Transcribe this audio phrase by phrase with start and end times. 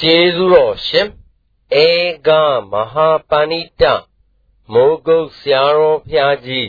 [0.00, 1.08] ကျေးဇူးတော်ရှင်
[1.84, 1.86] ဧ
[2.26, 2.28] က
[2.70, 3.82] မဟာပဏိတ
[4.72, 6.68] မိုးကုတ်ဆရာတော်ဖျားကြီး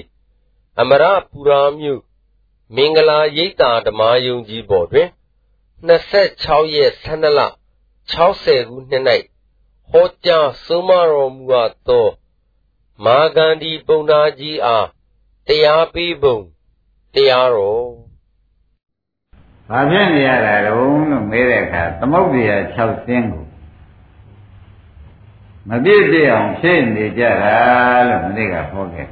[0.79, 2.01] အမရပူရာမြို့
[2.75, 5.09] မင်္ဂလာရိပ်သာဓမ္မယုံကြီးပေါ်တွင်
[5.87, 7.39] 26ရက်12လ
[8.13, 9.03] 60ခုနှစ်၌
[9.91, 12.07] ဟောကြားဆုံးမတော်မူအပ်သော
[13.03, 14.87] မာဂန္ဒီပုံနာကြီးအား
[15.47, 16.37] တရားပေးပုံ
[17.13, 18.06] တရားတော်
[19.71, 23.45] ဘာဖြစ်နေရတာတုံးလို့မေးတဲ့အခါသမုဒ္ဒရာ6ဆင်းကို
[25.69, 27.55] မပြည့်ပြည့်အောင်ဖြည့်နေကြတာ
[28.09, 29.07] လို့မနေ့ကဟောခဲ့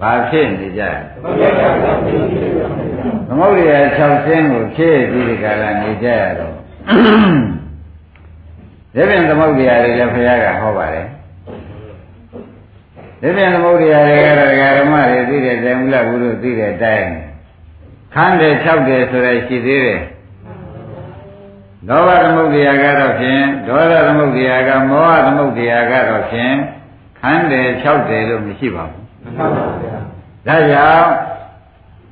[0.00, 0.82] ဘာဖြစ်နေကြ
[3.28, 6.54] သမုဒ္ဒရာ6ဆင်းကိုဖြည့်ပြီးဒီကလာနေကြရတော့
[8.94, 11.06] ဒီပြင်သမုဒ္ဒရာတွေလည်းဘုရားကဟောပါတယ်
[13.20, 17.06] ဒီပြင်သမုဒ္ဒရာတွေကတော့ဓမ္မတွေသိတဲ့တိုင်မူလဘုရုသိတဲ့တိုင်
[18.14, 20.00] ခန်းတယ်၆တယ်ဆိုရရှိသေးတယ်
[21.88, 26.54] လောဘသမုဒ္ဒရာကတော့ဖြင့်ဒေါသသမုဒ္ဒရာကမောဟသမုဒ္ဒရာကတော့ဖြင့်
[27.20, 29.96] ခန်းတယ်၆တယ်လို့မရှိပါဘူးမှန်ပါဗျာ
[30.46, 31.08] ဒါကြောင့်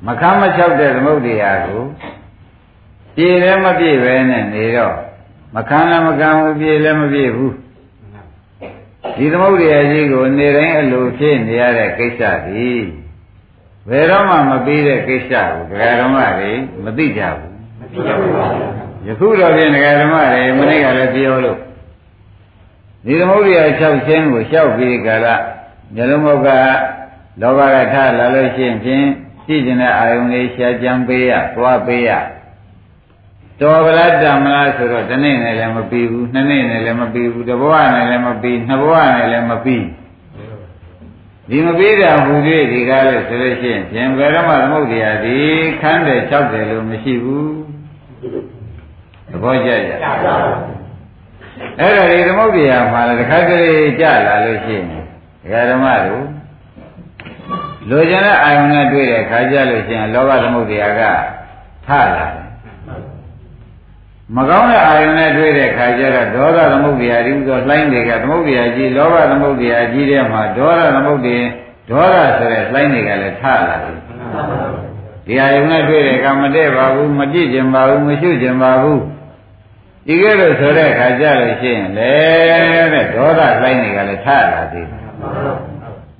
[0.06, 1.82] မခမ်းမ၆တဲ့သမုဒ္ဒရာကို
[3.16, 4.96] ပြေလည်းမပြေပဲနဲ့နေတော့
[5.54, 7.54] မခမ်းလည်းမကမ်းဘူးပြေလည်းမပြေဘူး
[9.16, 12.70] ဒီသမုဒ္ဒရာကြီးကိုနေတိုင်းအလိုဖြစ်နေရတဲ့ကိစ္စဒီ
[13.88, 16.52] ဘယ်တော့မှမပြီးတဲ့ကိစ္စကိုဒကာဓမ္မတွေ
[16.84, 18.46] မသိကြဘူးမသိကြဘူးပါ
[19.06, 21.58] ယခုတော့ပြင်ဒကာဓမ္မတွေမနေ့ကလည်းပြောလို့
[23.04, 25.42] ဒီသမုဒ္ဒရာ၆ချင်းကိုလျှောက်ပြီးကြလား
[25.94, 26.48] မျိုးလုံးမောက
[27.40, 29.04] လောဘကထလာလို့ရှိရင်ဖြင့်
[29.46, 32.10] ကြည့်ကျင်တဲ့အာယုန်လေးရှားကြံပေးရသွားပေးရ
[33.60, 39.82] တော်ဗလားတံမလားဆိုတော့တစ်နေ့နဲ့လည်းမပြီးဘူးနှစ်နေ့နဲ့လည်းမပြီးဘူးတစ်ဘဝနဲ့လည်းမပြီးနှစ်ဘဝနဲ့လည်းမပြီး
[41.50, 42.34] ဒီမပြီးတာဟူ၍
[42.72, 45.38] ဒီကားလို့ဆိုလို့ရှိရင်ပြင်ဘယ်တော့မှသမုဒ္ဒရာဒီ
[45.80, 47.52] ခန်းတယ်၆တယ်လို့မရှိဘူး
[49.30, 49.90] သဘောကျကြ
[51.78, 54.84] အဲ့ဒါဒီသမုဒ္ဒရာမှာလည်းတစ်ခါတည်းကြလာလို့ရှိရင်
[55.42, 56.24] ဒကာဓမ္မတို့
[57.90, 61.02] လိုချင်တဲ့အာယုန်နဲ့တွေ့တဲ့ခါကြလို့ရှိရင်လောဘသမုဒ္ဒရာက
[61.86, 62.45] ထလာတယ်
[64.34, 71.42] မကောင်းတဲ့အာယုန်နဲ့တွေ့တဲ့ခါကျတော့ဒေါသသမုဒ္ဒရာဒီဥသောလှိုင်းတွေကသမုဒ္ဒရာကြီးလောဘသမုဒ္ဒရာကြီးတဲ့မှာဒေါသသမုဒ္ဒရာ
[71.90, 73.98] ဒေါသဆိုတဲ့လှိုင်းတွေကလည်းထလာတယ်
[75.26, 79.02] ဒီအာယုန်နဲ့တွေ့တဲ့ကမတည့်ပါဘူးမကြည့်ကျင်ပါဘူးမရှုကျင်ပါဘူး
[80.06, 82.14] ဒီကဲလို့ဆိုတဲ့ခါကျလို့ရှိရင်လေ
[82.92, 85.02] တဲ့ဒေါသလှိုင်းတွေကလည်းထလာသေးတယ်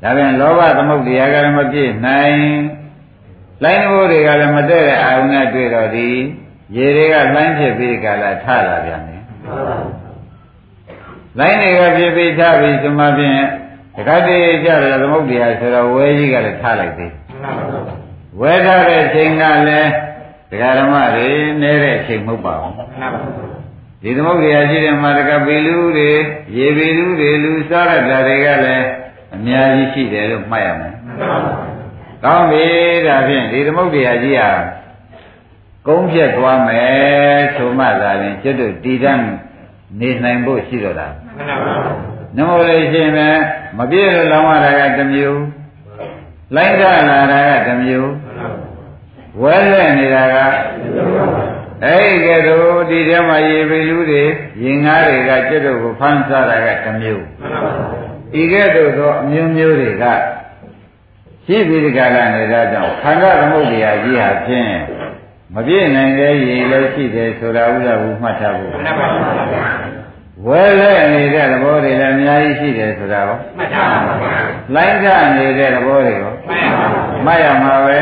[0.03, 2.39] ဒါပြန်လောဘသမုဒ္ဒရာကလည်းမပြည့်နိုင်
[3.63, 6.11] လိုင်းဘိုးတွေကလည်းမတည့်တဲ့အာယုန်နဲ့တွေ့တော့ဒီ
[6.75, 9.23] ရေတွေကလှိုင်းဖြစ်ပြီးကြလားထလာပြန်တယ်
[11.39, 13.41] လိုင်းတွေကဖြစ်ပြီးထပြီးဆိုမှဖြင့်
[13.97, 17.13] တခါတည်းကြတယ်သမုဒ္ဒရာဆိုတော့ဝဲကြီးကလည်းထားလိုက်သေး
[18.41, 19.91] ဝဲထားတဲ့ချိန်ကလည်း
[20.51, 21.29] ဒကာဓမ္မတွေ
[21.63, 22.75] နဲတဲ့အချိန်မဟုတ်ပါဘူး
[24.03, 26.11] ဒီသမုဒ္ဒရာရှိတဲ့မှာတကပီလူတွေ
[26.57, 28.87] ရေပီလူတွေလူစားရတာတွေကလည်း
[29.35, 30.95] အများကြီးရှိတယ်လို့မှတ်ရမယ်
[32.25, 32.65] ကောင်းပြီ
[33.07, 34.51] ဒါဖြင့်ဒီသမုဒ္ဒရာကြီးဟာ
[35.87, 39.21] ကုန်းဖြတ်သွားမယ်ဆိုမှသာရင်ကျွတ်တို့တည်တံ့
[40.01, 41.75] နေနိုင်ဖို့ရှိတော့တာမှန်ပါပါ
[42.37, 43.29] နမောလေးရှင်ပဲ
[43.79, 45.43] မပြည့်လို့လောင်းရတာကတစ်မျိုး
[46.57, 48.11] လိုက်ထလာတာကတစ်မျိုး
[49.43, 50.37] ဝဲလဲနေတာက
[51.85, 54.25] အဲ့ဒီကဲတော့ဒီထဲမှာရေပလူတွေ
[54.63, 57.25] ရင်ငါးတွေကကျွတ်တို့ကိုဖမ်းစားတာကတစ်မျိုး
[58.41, 60.05] ဤကဲ့သို့သောအမျိုးမျိုးတွေက
[61.47, 64.73] ရှိပြီးဒီကလာနေတာကြောင့်ခန္ဓာသမုဒ္ဒရာကြီးဟာဖြင့်
[65.55, 69.27] မပြည့်နိုင်တဲ့ရည်လည်းရှိတယ်ဆိုတာဥဒ္ဒဘူးမှတ်ထားဖို့မှတ်ပါပါ
[70.47, 74.31] ဝဲလဲနေတဲ့သဘောတွေလည်းအများကြီးရှိတယ်ဆိုတာရောမှတ်ထားပါပါ
[74.75, 76.33] လိုင်းကြနေတဲ့သဘောတွေရော
[77.27, 77.97] မှတ်ရမှာပဲ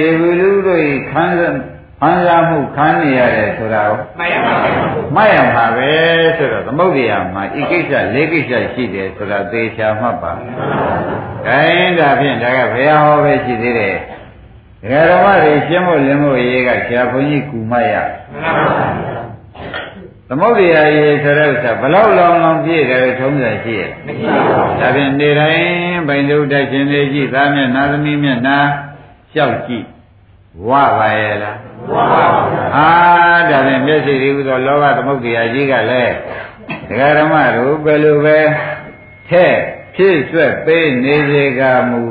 [0.00, 1.56] ရေဘူးလူတို့ခံစား
[2.00, 4.66] ခံစားမှုခံနေရတယ်ဆိုတာရောမှတ်ရပါပါ
[5.14, 5.90] မှတ်ရမှာပဲ
[6.36, 10.32] ဆိုတော့သမုဒ္ဒရာမှာဤကိစ္စ၄ကိစ္စရှိတယ်ဆိုတာသေချာမှတ်ပါ
[11.46, 13.96] ခိုင်းဒါဖြင့်ဒါကဘယ်ဟောပဲရှိသေးတယ်
[14.82, 17.94] ဒကာတော်မတွေရှင်းဖို့လင်းဖို့ရေးကဆရာဘုန်းကြီးကူမရ
[20.28, 28.58] သမုဒ္ဒရာရေးဆိုတဲ့ဥစ္စာဘလောက်လောင်လောင်ပြည့်တယ်ထုံးစံရှိရဲ့မရှိပါဘူးဒါဖြင့်နေတိုင်းဗိုင်ဒုတိုက်ရှင်တွေကြည့်သားမျက်နာသမီးမျက်နာ
[29.32, 29.86] လျှောက်ကြည့်
[30.68, 31.56] ဝပါရဲ့လား
[31.90, 32.24] ဝပါပါ
[32.74, 32.88] ဟာ
[33.50, 36.14] ဒါဖြင့်မျက်စိတွေဥသောလောဘသမုဒ္ဒရာကြီးကလည်း
[36.88, 38.38] ဒကာဓမ္မတို့ဘယ်လိုပဲ
[39.30, 39.52] ထဲ့
[39.96, 42.02] ဖြစ်ဆွဲပေးနေစေကမူ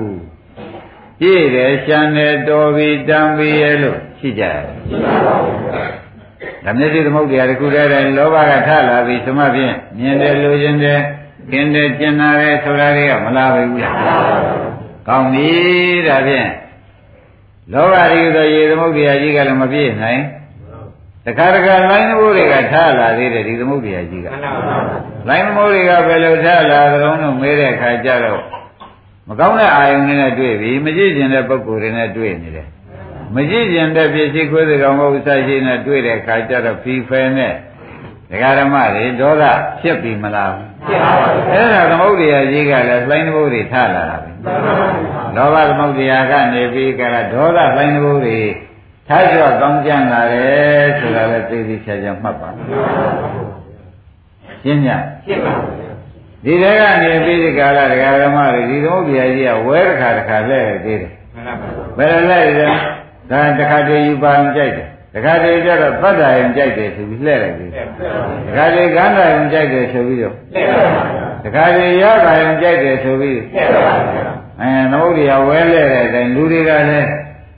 [1.21, 4.59] ပြည့်တယ်ရှမ်းတယ်တော်ပြီတန်ပြီရဲ့လို့ရှိကြတယ်
[4.89, 6.01] ရှိပါပါဘုရား
[6.65, 10.99] ဒါမျက်စိသမုဒ္ဒရာတခုတည်းတိုင်းလောဘကထလာပြီသမဖြင့်မြင်တယ်လိုချင်တယ်
[11.51, 13.95] กินတယ်ကျင်နာတယ်ဆိုတာတွေကမလာဘူးလား
[15.07, 15.49] ကောင်းပြီ
[16.07, 16.49] ဒါဖြင့်
[17.73, 20.21] လောဘရိသောရေသမုဒ္ဒရာကြီးကလည်းမပြည့်နိုင်
[21.25, 24.77] တခါတခါလိုင်းသဘောတွေကထားလာသေးတယ်ဒီသမုဒ္ဒရာကြီးကမှန်ပါပါ
[25.27, 28.41] လိုင်းသဘောတွေကဘယ်လိုထားလာသလုံးလို့မေးတဲ့အခါကျတော့
[29.31, 32.67] မကောင်းတဲ့အာယုန်တွေနဲ့တွေ့ပြီမကြည့်ကျင်တဲ့ပုံကိုယ်တွေနဲ့တွေ့နေတယ်
[33.35, 37.53] မကြည့်ကျင်တဲ့ပြည့်စည်ခွေးစကောင်ဘုရားရှိနဲ့တွေ့တဲ့အခါကျတော့ဖီဖယ်နဲ့
[38.29, 39.43] ဒကာဓမ္မတွေဒေါသ
[39.81, 40.53] ဖြစ်ပြီမလား
[40.87, 44.31] ဖြစ်ပါပါအဲ့ဒါသမုဒ္ဒရာကြီးကလည်းလိုင်းသဘောတွေထားလာတာပဲ
[45.35, 48.39] လောဘသမုဒ္ဒရာကနေပြီးကြတာဒေါသလိုင်းသဘောတွေ
[49.07, 52.49] ထားကြကောင်းကြံလာတယ်ဆိုတာလည်းသိသိချာချာမှတ်ပါ
[54.63, 54.87] ရှင်းည
[55.25, 55.80] ဖြစ်ပါပါ
[56.45, 62.67] ဒီတဲကနေပြီးဒီကာလဒကာဓမ္မတွေဒီသမုဒ္ဒရာကြီးကဝဲတစ်ခါတစ်ခါလဲသေးတယ်မှန်ပါပါဘယ်လိုလဲလဲ
[63.31, 71.03] ဒါတစ်ခါတည်းယူပါရင်ကြိုက်တယ်တစ်ခါတည်းကျတော့သတ္တရင်ကြိုက်တယ်ဆိုပြီးလှဲ့လိုက်သေးတယ်တစ်ခါတည်းကန္တာရင်ကြိုက်တယ်ဆိုပြီးတော့လက်ပါပါ
[71.43, 73.93] တစ်ခါတည်းရတာရင်ကြိုက်တယ်ဆိုပြီးလက်ပါပါ
[74.61, 77.07] အဲသမုဒ္ဒရာဝဲလဲတဲ့အတိုင်းလူတွေကလည်း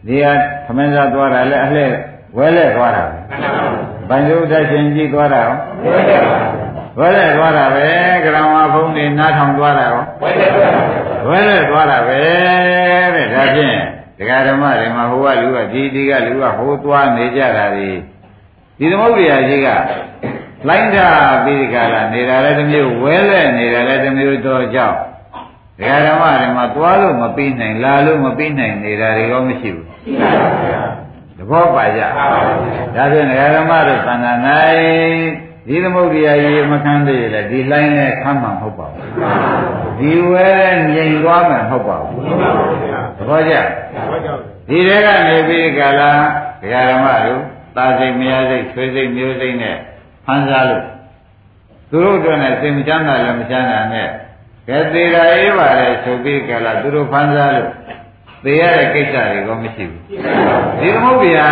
[0.08, 0.34] ဒီဟာ
[0.66, 1.90] သမင်းစားသွားတာလည်းအလှဲ့
[2.38, 6.63] ဝဲလဲသွားတာပဲမှန်ပါပါ။ဗန်ဇုဒ္ဒရှင်ကြီးသွားတာရောဝဲ
[7.00, 7.88] လက်ပါဝဲလဲသွားတာပဲ
[8.24, 10.72] ကရမဘုံနေနားထောင်သွားတာရောဝဲလက်ပါ
[11.28, 12.20] ဝဲလဲသွားတာပဲ
[13.16, 13.78] တဲ့ဒါဖြင့်
[14.18, 17.90] ဒကာဓမ္မတွေမှာဟိုကလူကဒီဒီကလူကဟိုသွားနေကြတာဒီ
[18.78, 19.70] ဒီသမုဒ္ဒရာကြီးက
[20.68, 21.08] လိုင်းတာ
[21.46, 24.96] ပြီးဒီကလာနေတာလည်းတစ်မျိုးဝဲလဲနေတာလည်းတစ်မျိုးတော့ကြောက်
[25.80, 29.88] ဒကာဓမ္မတွေမှာသွားလို့မပြီးနိုင်လာလို့မပြီးနိုင်နေတာတွေရောမရှိဘူး
[31.38, 32.02] သဘောပါကြ။
[32.96, 34.34] ဒါဖြင့်ငရဓမ္မတို့သံဃာ၌
[35.68, 39.08] ဒီသမုဒ္ဒရာရေမခန်းသေးလေဒီလိုင်းနဲ့ခမ်းမှာမဟုတ်ပါဘူး။
[40.00, 40.50] ဒီဝဲ
[40.94, 42.20] ငြိမ်သွားမှာမဟုတ်ပါဘူး။
[43.18, 43.54] သဘောကျ။
[44.70, 46.22] ဒီတဲကနေပြီးကြလား
[46.64, 47.42] ငရဓမ္မတို့
[47.76, 49.78] သာစိတ်မရစိတ်ဆွေစိတ်မျိုးစိတ်နဲ့
[50.26, 50.86] ဖန်စားလို့
[51.92, 54.10] သူတို့အတွက်နဲ့စိတ်မချမ်းသာလည်းမချမ်းသာနဲ့
[54.68, 57.70] ကဲသေးတာအေးပါလေဆိုပြီးကြလားသူတို့ဖန်စားလို့
[58.44, 60.02] သေရတဲ့ကိစ္စတွေကမရှိဘူး။
[60.80, 61.48] ဒီသမုဒ္ဒရာ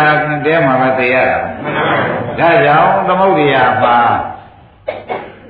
[0.46, 1.38] တဲမှာပဲသိရတာ။
[2.38, 3.98] ဒါကြောင့်သမုဒ္ဒရာမှာ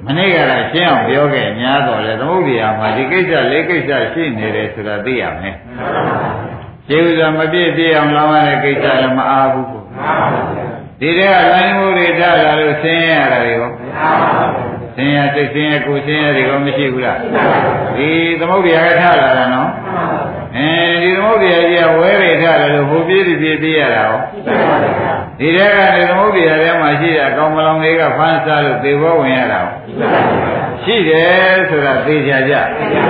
[0.07, 5.55] မနေ့ကလည်းရှင်းအောင်ပြောခဲ့ညာတော့လေသမုဒ္ဒရာမှာဒီကိစ္စလေးကိစ္စရှိနေတယ်ဆိုတာသိရမယ်။
[6.89, 9.83] ကျေဥစွာမပြည့်ပြည့်အောင်လောင်းရတဲ့ကိစ္စလည်းမအားဘူးကို။
[11.01, 13.71] ဒီတဲကလိုင်းမှုတွေထားလာလို့ဆင်းရဲရတာတွေရော
[14.97, 17.19] ဆင်းရဲစိတ်ဆင်းရဲကိုယ်ဆင်းရဲတွေရောမရှိဘူးလား။
[17.97, 18.09] ဒီ
[18.41, 19.71] သမုဒ္ဒရာကထားလာတာနော်။
[20.63, 24.19] အဲဒီသမုဒ္ဒရာကြီးကဝဲတွေထားလာလို့ဟိုပြေးပြီးပြေးပြေးရတာရော။
[25.39, 29.67] ဒီတဲကနေသမုဒ္ဒရာထဲမှာရှိတာကောင်းမလောင်လေးကဖမ်းစားလို့သေဘောဝင်ရတာရော။
[30.83, 32.55] ရှိတယ်ဆိုတာသိကြကြ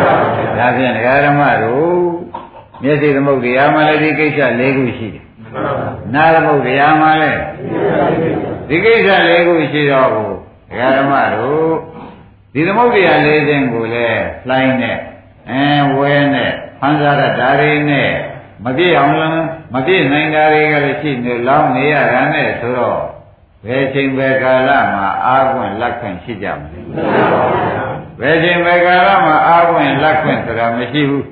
[0.58, 1.96] ။ဒါဖြင့်ဒကာဓမ္မတို့
[2.82, 5.25] မျက်စိသမုဒ္ဒရာမှာလည်းဒီကိစ္စ၄ခုရှိတယ်။
[6.14, 7.40] နာသမုဒ္ဒရာမှာလည်း
[8.69, 10.25] ဒီကိစ္စ၄ခုရှိတော့ဘု
[10.78, 11.72] ရားဓမ္မတို့
[12.55, 14.98] ဒီသမုဒ္ဒရာ၄ခြင်းကိုလည်းလှိုင်းနဲ့
[15.50, 15.64] အဲ
[15.96, 16.52] ဝဲနဲ့
[16.84, 18.11] ဖန်ဆာရဓာရီနဲ့
[18.64, 23.00] မပြည့်အောင်လည်းမပြည့်နိုင်တာတွေကလည်းရှိနေလောင်းနေရတာနဲ့ဆိုတော့
[23.67, 26.81] ဘယ်ချိန်ဘယ်ကာလမှာအာခွင့်လက်ခွင့်ရှိကြမလဲ
[28.20, 31.25] ဘယ်ချိန်ဘယ်ကာလမှာအာခွင့်လက်ခွင့်ဆိုတာမရှိဘူး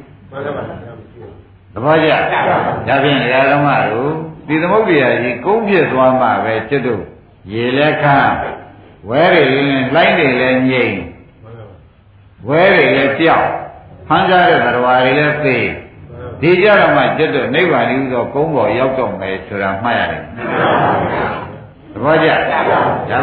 [1.72, 3.18] သဘောကျဒါဖြင့်
[3.52, 4.12] ဓမ္မတို့
[4.46, 7.02] ဒီသမုဒ္ဒရာကြီးကုန်းပြစ်သွားမှပဲကျွတ်တို့
[7.52, 8.34] ရေလက်ခမ်း
[9.08, 10.96] ဝဲတွေလည်းလိုင်းတွေလည်းငြိမ်
[12.48, 13.48] ဝဲတွေလည်းကြောက်
[14.10, 15.58] ဖမ်းကြတဲ့သရဝါတွေလည်းသိ
[16.40, 20.22] ဒီကြတော့မှကျွတ်တို့နိဗ္ဗာန်ကြီးသောကုန်းပေါ်ရောက်တော့မယ်ဆိုတာမှတ်ရတယ်
[21.92, 22.58] သဘောကျဒါ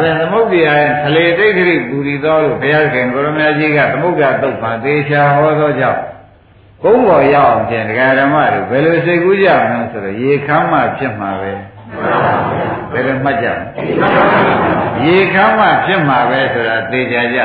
[0.01, 0.73] ပဲသမုဒ္ဒရာ
[1.03, 6.01] သလေတိတ်ခရိပူရီတော်လို့ဘုရားခင်ကိုရမကြီးကသမုဒ္ဒရာတုတ်ပါသေချာဟောသောကြောင့်
[6.83, 11.51] ကုန်းပေါ်ရောက်အောင်ဖြင့်ဒကာဓမ္မတို့ဘယ်လိုစိတ်ကူးကြမလဲဆိုတော့ရေခမ်းမှဖြစ်မှာပဲ
[12.91, 13.63] ဘယ်လိုမှတ်ကြမလဲ
[15.05, 17.39] ရေခမ်းမှဖြစ်မှာပဲဆိုတာသိကြကြ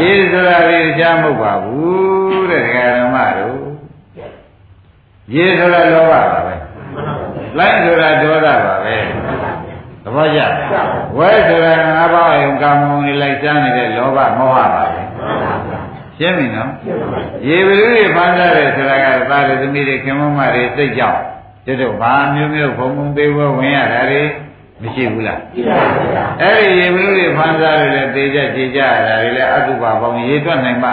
[0.00, 1.99] ရေဆိုတာဒီကြားမဟုတ်ပါဘူး
[2.52, 3.56] တဲ့ဒကာဓမ္မတို့
[5.34, 6.54] ရေဆိုတာလောဘပါပဲ
[7.58, 8.96] လိုင်းဆိုတာဒေါသပါပဲ
[10.04, 10.40] သဘောကျ
[11.16, 14.84] ဝဲဆိုတာငါးပါးယုံကာမုံတွေလိုက်စားနေတဲ့လောဘမောဟပါပဲ
[16.18, 16.70] ရှင်းပြီနော်
[17.48, 21.18] ရေဘလူတွေဖမ်းစားတယ်ဆိုတာကသာရသမီးတွေခင်မမတွေစိတ်ကြောက်
[21.66, 24.22] တို့တို့ဘာမျိုးမျိုးဘုံဘုံသေးဘဝင်ရတာတွေ
[24.82, 25.40] မရှိဘူးလား
[26.42, 30.90] အဲ့ဒီရေဘလူတွေဖမ်းစားတယ်လေသေကြကြည်ကြရတာတွေလေအတုပါပေါင်းရေတွက်နိုင်မှ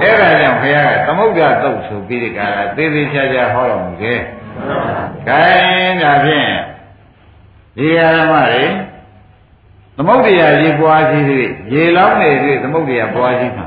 [0.00, 4.20] အဲ့ဒါကြောင့်ဘုရားကသမုဒ္ဒရာတုတ်ဆိုပြီးဒီကရာသေသေးချာချာဟောတော်မူခဲ့
[5.28, 6.52] ခိုင်းဒါဖြင့်
[7.76, 8.64] ဒီဓမ္မတွေ
[9.96, 13.66] သမုဒ္ဒရာရေပွားရှိသေးရေလောင်းနေသေးသမုဒ္ဒရာပွားရှိမှာ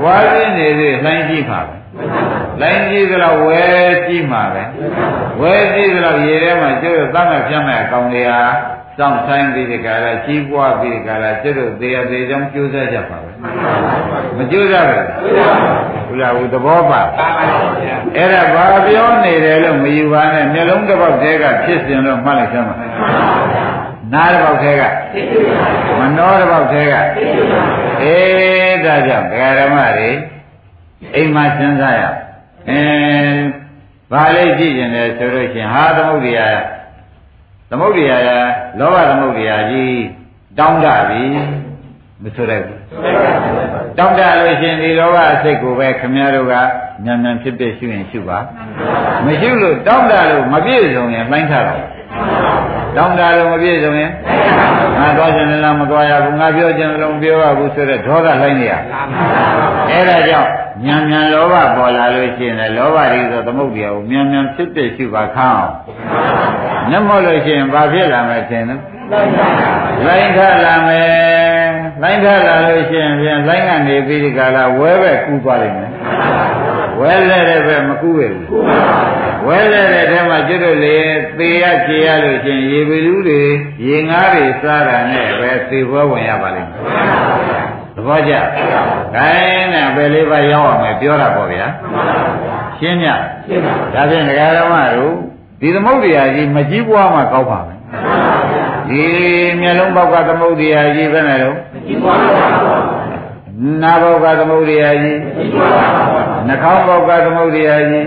[0.00, 1.79] ပွားရှိနေသေးလှိုင်းရှိမှာပဲ
[2.60, 3.62] လိုင်းကြီးသလားဝဲ
[4.06, 4.62] ကြီးမှာပဲ
[5.40, 8.40] ဝဲကြီးသလားရေထဲမှာကျုပ်တို့သတ်မှတ်ပြတ်မဲ့အကောင်တွေဟာ
[8.98, 13.30] စောင့်ဆိုင်ပြီးဒီကရာကြီးပွားပြီးဒီကရာကျုပ်တို့သေရသေးကြောင်းကြိုးစားကြပါပဲ
[14.36, 15.06] မကြိုးစားဘူး
[16.08, 17.00] ဘုရားဘုသဘောပါ
[18.16, 22.74] အဲ့ဒါဘာပြောနေတယ်လို့မယူပါနဲ့မျက်လုံးတစ်ပေါက်တည်းကဖြစ်စဉ်လို့မှတ်လိုက်စမ်းပါ
[24.12, 24.82] နားတစ်ပေါက်ထဲက
[25.98, 26.94] မနှောတစ်ပေါက်ထဲက
[28.02, 30.10] အေးဒါကြောင့်ဒကာဓမ္မတွေ
[31.16, 32.02] အိမ်မှာစဉ်းစားရ
[32.68, 33.44] အင်း
[34.12, 36.48] ဘာလေးကြည့်ကျင်တယ်ဆိုလို့ရှိရင်ဟာသမုဒ္ဒရာ
[37.70, 38.16] သမုဒ္ဒရာ
[38.78, 40.00] လောဘသမုဒ္ဒရာကြီး
[40.58, 41.22] တောင်းတပြီ
[42.22, 42.80] မဆိုလိုက်ဘူး
[43.98, 46.54] တောင်းတလို့ရှိရင်ဒီလောဘအစိတ်ကိုပဲခမည်းတော်က
[47.04, 48.38] ညံညံဖြစ်ဖြစ်ရှုရင်ရှုပါ
[49.24, 51.82] မရှိလို့တောင်းတလို့မပြည့်စုံရင်လှိုင်းထားတော့
[52.96, 54.10] တောင်းတလို့မပြည့်စုံရင်
[54.98, 58.74] ငါသွားခြင်းလည်းမသွားရဘူးငါပြောခြင်းလည်းမပြောရဘူးဆိုတော့ဒေါသလှိုင်းနေရ
[59.90, 60.50] အဲ့ဒါကြောင့်
[60.84, 65.66] ညံညံလောဘပေါ်လာလို့ရှိရင်လည်းလောဘတွေဆိုသမုဒ္ဒရာကိုညံညံဖြစ်ဖြစ်ရှုပါခအောင်
[66.88, 68.80] မျက်မှောက်လို့ရှိရင်ဘာဖြစ်လာမလဲထင်နော်
[70.06, 71.10] လိုင်းထလာမယ်
[72.02, 75.90] လိုင်းထလာလို့ရှိရင်ပြန်လိုင်းကနေပြီးဒီကလာဝဲပဲကူးသွားလိမ့်မယ်
[77.00, 78.46] ဝဲလဲတဲ့ပဲမကူးရဘူး
[79.46, 80.96] ဝဲလဲတဲ့ထဲမှာကျွတ်တို့လေ
[81.38, 83.42] သေရခြေရလို့ရှိရင်ရေပလူးတွေ
[83.86, 86.80] ရေငါးတွေစားတာနဲ့ပဲသေပွဲဝင်ရပါလိမ့်မယ်
[87.59, 87.59] သ
[88.06, 88.32] ဘောကျ။
[89.16, 91.66] ခိုင်းနဲ့ပဲလေးပါရောက်အောင်မယ်ပြောတာပေါ့ဗျာ။
[92.78, 93.04] ရှင်းည။
[93.46, 95.14] ရှင်းပါ။ဒါဖြင့်ဒကာဓမ္မတို့
[95.60, 97.78] ဒီသမုဒ္ဒရာကြီးမကြီးပွားမှကောက်ပါမယ်
[98.88, 99.04] ဒီ
[99.60, 101.56] မျက်လုံးပေါက်ကသမုဒ္ဒရာကြီးပဲနဲ့တော့
[103.82, 105.18] နာဘောက်ကသမုဒ္ဒရာကြီး
[106.48, 108.06] နှာခေါင်းဘောက်ကသမုဒ္ဒရာကြီး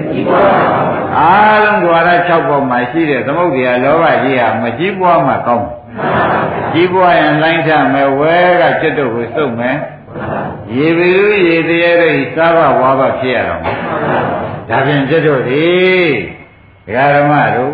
[1.19, 5.67] အားလုံးဓဝရ6ပေါက်မှာရှိတဲ့သမုဒ္ဒရာလောဘကြီးဟာမကြီးပွားမှကောင်း
[6.72, 9.76] ကြီးပွားရင်လိုင်းထမယ်ဝဲကจิตတို့ကိုစုပ်မယ်
[10.76, 13.62] ရေပီလူရေတရေတို့စားဘဝါဘဖြစ်ရတော့
[14.68, 15.68] ဒါဖြင့်จิตတို့ဒီ
[16.86, 17.72] ဒကာဓမ္မတို့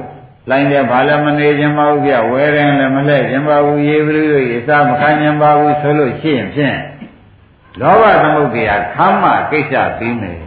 [0.50, 6.78] လိုင်းတဲ့ဘာလည်းမနေခြင်းမဟုတ်ပြဝဲရင်လည်းမလှည့်ခြင်းပါဘူးရေပလူတို့ရေစားမခံခြင်းပါဘူးဆိုလို့ရှိရင်ဖြင့်
[7.80, 10.40] လောဘသမုဒ္ဒရာခမ်းမကိစ္စပြီးမယ်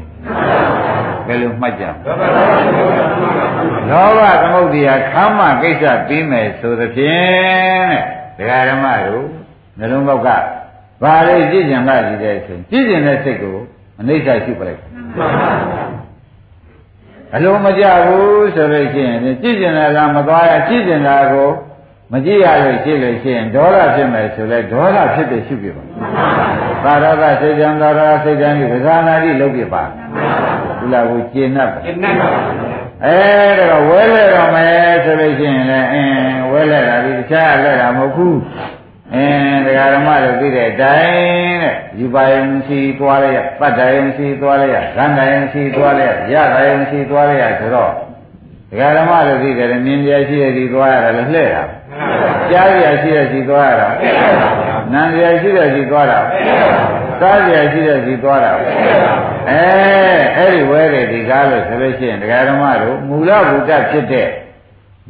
[1.27, 1.85] ဘယ်လိုမှတ်ကြ
[3.89, 7.93] လောဘသမုဒ္ဒရာခမ်းမကိစ္စပြီးမယ်ဆိုသဖြင့်
[8.39, 9.27] တဲ့ဒကာဓမ္မတို့
[9.79, 10.29] နှလုံးပေါက်က
[11.03, 13.57] ဘာလေးကြည့်ကြံလာကြည့်တဲ့ဆိုကြည့်ကြံတဲ့စိတ်ကို
[14.01, 14.83] အနိစ္စရှိပလိုက်
[17.35, 21.51] အလုံးမကြဘူးဆိုလို့ရှိရင်ကြည့်ကျင်တာကမသွားရကြည့်ကျင်တာကို
[22.13, 29.83] မကြည့်ရလို့ရှိလို့ရှိရင်ဒေါသဖြစ်မယ်ဆိုလဲဒေါသဖြစ်တဲ့ရှုပြပါသာရကစိတ်ကြံသာရစိတ်ကြံဒီကစားနာတိလုပ်ပြပါ
[30.83, 32.29] ဒီလားကိုကျင့်납ပါကျင့်납ပါ
[33.05, 33.19] အဲ
[33.61, 38.39] ဒါကဝဲလဲတော့မယ်ဆိုလို့ရှိရင်လည်းအင်းဝဲလဲတာဒီတခြားလဲတာမဟုတ်ဘူး
[39.15, 47.93] အင်းဒကာဓမ္မတို့သိတဲ့အတိုင်းတဲ့ယူပါယုံစီသွားလိုက်ရပတ္တယုံစီသွားလိုက်ရဂန္ဓယုံစီသွားလိုက်ရရတာယုံစီသွားလိုက်ရဆိုတော့
[48.71, 51.63] ဒကာဓမ္မတို့သိတယ်မြင်ပြရှိတဲ့ဒီသွားရတယ်လည်းလှဲ့တာ
[52.51, 53.89] ကြားရရှိတဲ့ဒီသွားရတာ
[54.93, 56.19] နာရရှိတဲ့ဒီသွားတာ
[57.21, 58.53] စားရရှိတဲ့ဒီသွားတာ
[59.51, 59.65] အဲ
[60.37, 64.29] အဲ့ဒီဝဲတဲ့ဒီကားလို့ဆိုလို့ရှိရင်ဒကာဓမ္မတို့မူလဘုဒ္ဓဖြစ်တဲ့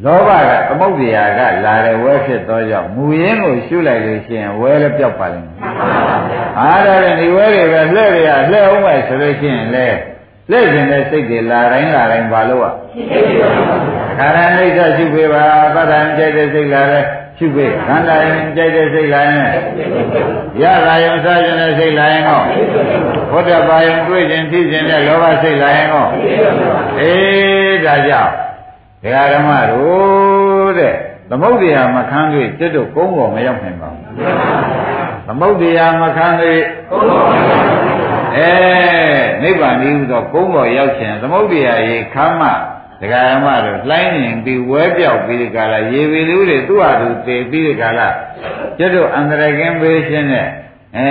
[0.04, 5.58] လောဘကသမုဒ္ဒရာကလာတဲ့ဝဲဖြစ်သောကြောင့်မူရင်းကိုရှုလိုက်လို့ရှိရင်ဝဲလည်းပြောက်ပါလိမ့်မယ်။
[6.60, 9.86] အားဒါနဲ့ဒီဝဲတွေပဲလှဲ့ရလှဲ့အောင်ပဲဆိုလို့ရှိရင်လေ
[10.50, 12.74] လှဲ့ခြင်းတဲ့စိတ်တွေလာတိုင်းလာတိုင်းဘာလို့อ่ะ
[14.18, 17.04] ခါရဏိစ္စရှုပေးပါပဋ္ဌာန်ကြိုက်တဲ့စိတ်လာတဲ့
[17.42, 19.50] ရှုပေးခန္ဓာရင်ကြိုက်တဲ့စိတ်လာရင်
[20.62, 22.40] ရတာယုံစားခြင်းတဲ့စိတ်လာရင်ဟော
[23.30, 26.06] ဘုဒ္ဓဘာယုံတွေ့ခြင်းသိခြင်းတဲ့လောဘစိတ်လာရင်ဟော
[27.00, 28.32] အေးဒါကြောင့်
[29.02, 30.94] ဒကာဓမ္မတို့တဲ့
[31.30, 34.04] သမုဒ္ဒရာမခန်းတွေတက်တော့ကုန်းပေါ်မရောက်နိုင်ပါဘူး
[35.26, 36.54] သမုဒ္ဒရာမခန်းတွေ
[36.90, 37.30] ကုန်းပေါ်
[38.36, 38.50] အဲ
[39.42, 42.42] နိဗ္ဗာန်ကြီးဟူသောကုန်းပေါ်ရောက်ခြင်းသမုဒ္ဒရာရေခမ်းမ
[43.02, 48.08] ဒကာဓမ္မတို့လှိုင်းနေပြီးဝဲပြောက်ပြီးဒီကလာရေဝီလူတွေသူ့ဟာသူတည်ပြီးဒီကလာ
[48.78, 50.48] ကျွတ်တို့အန္တရာယ်ကင်းပေးခြင်းနဲ့
[50.96, 51.08] အဲ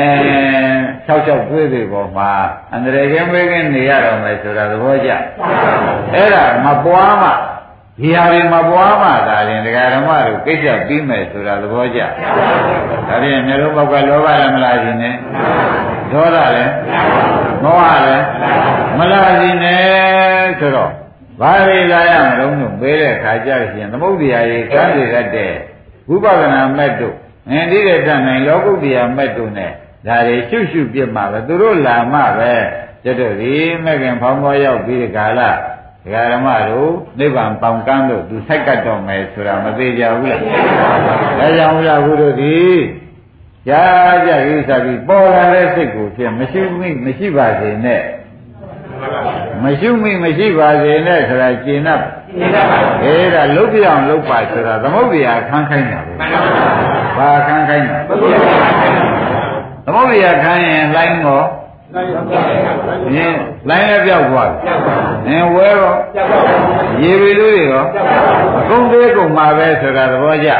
[1.07, 2.31] ၆၆တွေးတွေပေါ်မှာ
[2.73, 5.11] အန္တရာယ်ကင်းပေးခြင်းနေရတော့မယ်ဆိုတာသဘောကျ
[6.13, 7.29] အဲ့ဒါမပွားမှ
[7.99, 12.07] ဒီဟာတွေမပွားမှသာရင်ဒကာဓမ္မတို့ကိစ္စပြီးမယ်ဆိုတာသဘောကျဒါ
[13.07, 15.15] ဖြင့်မျိုးလုံးပေါက်ကလောဘလည်းမလာခြင်းနဲ့
[16.11, 16.73] ဒေါသလည်း
[17.63, 18.25] မောဟလည်း
[18.97, 19.81] မလာခြင်းနဲ့
[20.59, 21.00] ဆိုတော့
[21.41, 25.53] ဘာတွေလာရမလို့တို့ပေးတဲ့ခါကြရင်သမုဒ္ဒရာရေကမ်းရတဲ့
[26.09, 27.15] ဝိပဿနာမဲ့တို့
[27.49, 29.67] အင်းဒီတဲ့တန်နိုင်လောကုတ္တရာမဲ့တို့ ਨੇ
[30.07, 32.53] ဒါတွေရှုရှုပြစ်မှာပဲသူတို့လာမှပဲ
[33.03, 40.41] ကျွတ်တို့ဒီမဲ့ခင်ဖောင်းပေါ်ရောက်ပြီးဒီကာလဒကာရမတို့နိဗ္ဗာန်ပေါင်ကန်းလို့သူဆိုက်ကတ်တော်မယ်ဆိုတာမသေးကြဘူးလား
[41.39, 42.57] ဒါကြောင့်ဘုရားဘုတို့ဒီ
[43.67, 43.83] ကြာ
[44.25, 48.01] ကြကိစ္စပြီးပေါ်လာတဲ့စိတ်ကိုဖြင့်မရှိမိမရှိပါစေနဲ့
[49.63, 51.89] မရှိမိမရှိပါစေနဲ့ဆိုတာကျင်납
[52.37, 56.13] ကျင်납ပါအဲဒါလုတ်ပြအောင်လုတ်ပါဆိုတာသမုဒ္ဒရာခန်းခိုင်းတာပဲ
[57.17, 57.97] ဘာခန်းခိုင်းတာ
[59.85, 61.45] သမုဒ္ဒရာခန်းရင်လိုင်းတော့
[63.15, 63.37] နင်း
[63.69, 64.73] လိုင်းလည်းပြောက်သွားပြီ
[65.27, 65.97] နင်းဝဲတော့
[67.01, 67.85] ရေရီလူတွေရော
[68.59, 70.57] အကုန်သေးကုန်မှာပဲဆိုတာသဘောကျဒ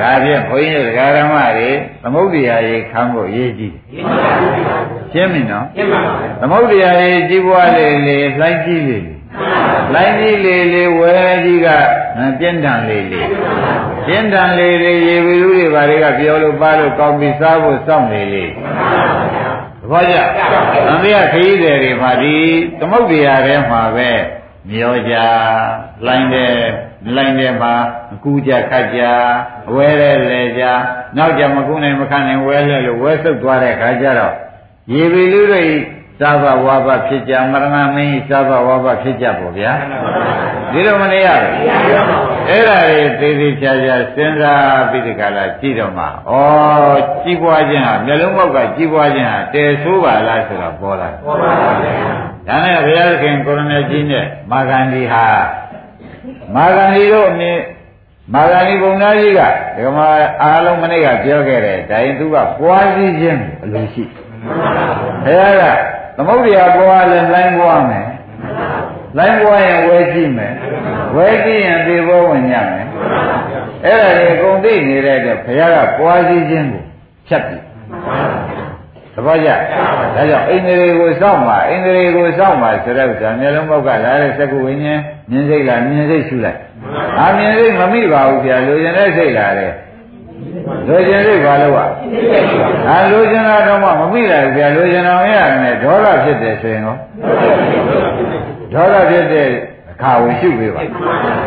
[0.00, 1.70] ဒါဖြင့်ဘုန်းကြီးတို့ဓမ္မတွေ
[2.02, 3.74] သမုဒ္ဒရာရေခမ်းဖို့ရေးကြည့်
[5.12, 5.66] ရှင်းပြီနော်
[6.40, 9.14] သမုဒ္ဒရာရေကြီးပွားလေလေလှိုင်းကြီးလေလေ
[9.92, 11.14] လှိုင်းကြီးလေလေဝဲ
[11.44, 11.68] ကြီးက
[12.40, 13.20] ပြင်းထန်လေလေ
[14.06, 18.44] ပြင်းထန်လေလေရေဝီလူတွေဘာတွေကပြောလို့ပါလို့ကောင်းပြီးစားဖို့စောင့်နေလေ
[19.90, 22.36] ဘောကြသံဃာခရီးတွေတွေမှာဒီ
[22.80, 24.10] သမုဒ္ဒရာထဲမှာပဲ
[24.68, 25.14] မျောကြ
[26.06, 26.56] လိုင်းတယ်
[27.16, 27.74] လိုင်းတယ်မှာ
[28.12, 29.00] အကူကြခတ်ကြ
[29.74, 30.62] ဝဲလဲလဲကြ
[31.16, 34.34] နောက်ကြမကူနိုင်မခံနိုင်ဝဲလဲလို့ဝဲဆုပ်သွားတဲ့ခါကျတော့
[34.92, 35.64] ရေပီလူတွေ
[36.20, 39.72] သာဘဝါဘဖြစ်ကြမရဏမင်းသာဘဝါဘဖြစ်ကြပေါ့ဗျာ
[40.72, 46.08] ဒီလိုမနေရဘူး အဲ့ဒါတွေသေးသေးချာချာစဉ်းစားပြီးဒီကလာကြည့်တော့မှဩ
[47.22, 51.94] ကြီးပွားခြင်းဟာမျက်လုံးပေါက်ကကြီးပွားခြင်းဟာတည်ဆိုးပါလားဆိုတော့ပေါ်လာပေါ်ပါပါဗျာ
[52.48, 55.26] ဒါနဲ့ဘုရားခင်ကိုရမကြီးနဲ့မာဂန္ဒီဟာ
[56.54, 57.58] မာဂန္ဒီတို့အမြင်
[58.34, 59.40] မာဂန္ဒီဘုံသားကြီးက
[59.76, 60.06] ဒီမှာ
[60.42, 64.04] အားလုံးမနေ့ကပြောခဲ့တယ်ဒါရင်သူကပွားစည်းခြင်းအလိုရှိ
[65.24, 65.62] ဘုရားက
[66.16, 68.06] သမုဒ္ဒရာပွားလဲလိုင်းပွားမယ်
[69.18, 70.52] လိုင်းပွားရင်ဝဲကြည့်မယ်
[71.14, 72.86] ဝဲကြည့်ရင်သေဘောဝင်ညမယ်
[73.84, 76.84] အဲ့ဒါတွေအကုန်သိနေတဲ့အတွက်ဘုရားကပွားစည်းခြင်းကို
[77.28, 77.58] ဖြတ်ပြီ
[79.14, 85.00] သဘောကျဒါကြောင့်အိန္ဒြေကိုစောင့်ပါအိန္ဒြေကိုစောင့်ပါဆိုတဲ့ဥစ္စာမျိုးလုံးပေါက်ကလာတဲ့စက္ကုဝိညာဉ်
[85.30, 86.58] မြင်စိတ်လားမြင်စိတ်ရှုလိုက်
[87.18, 89.72] အာမြင်စိတ်မမိပါဘူးဗျာလူကျင်တဲ့စိတ်လာတယ်
[90.88, 91.86] လူကျင်စိတ်ဘာလို့ ਆ
[92.88, 96.96] အာလူကျင်တာတော့မှမမိလိုက်ဘူးဗျာလူကျင်တော်ရတယ်ဒေါသဖြစ်တယ်ဆိုရင်ရော
[98.72, 99.71] ဒေါသဖြစ်တဲ့အ
[100.02, 100.80] ခါဝင်ရှုပေးပါ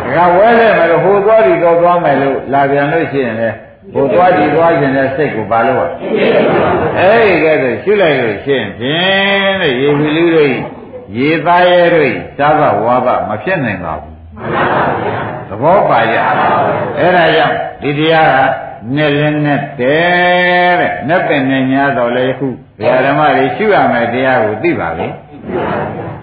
[0.08, 3.56] အခါဝဲလဲမယ်လို့ဟိုသွားပြီးတော့သွားမယ်လို့လာပြန်လို့ရှိရင်လည်း
[3.94, 5.88] ဟိုသွားကြည့်သွားခြင်းတဲ့စိတ်ကိုဘာလို့ ਆ
[7.00, 10.52] အဲ့ဒီကဲဆိုရှုလိုက်လို့ရှင်းဖြင့်တဲ့ရေဝီလူတို့
[11.18, 14.14] ရေသားရဲတို့သာဘဝါဘမဖြစ်နိုင်ပါဘူး
[15.50, 16.18] သဘောပါကြ
[17.00, 18.40] အဲ့ဒါကြောင့်ဒီတရားက
[18.96, 22.48] နဲ့လည်းနဲ့တဲ့တဲ့နဲ့ပင်နဲ့ညာတော်လေခု
[22.78, 25.08] ဘုရားဓမ္မတွေရှုရမယ်တရားကိုသိပါလေ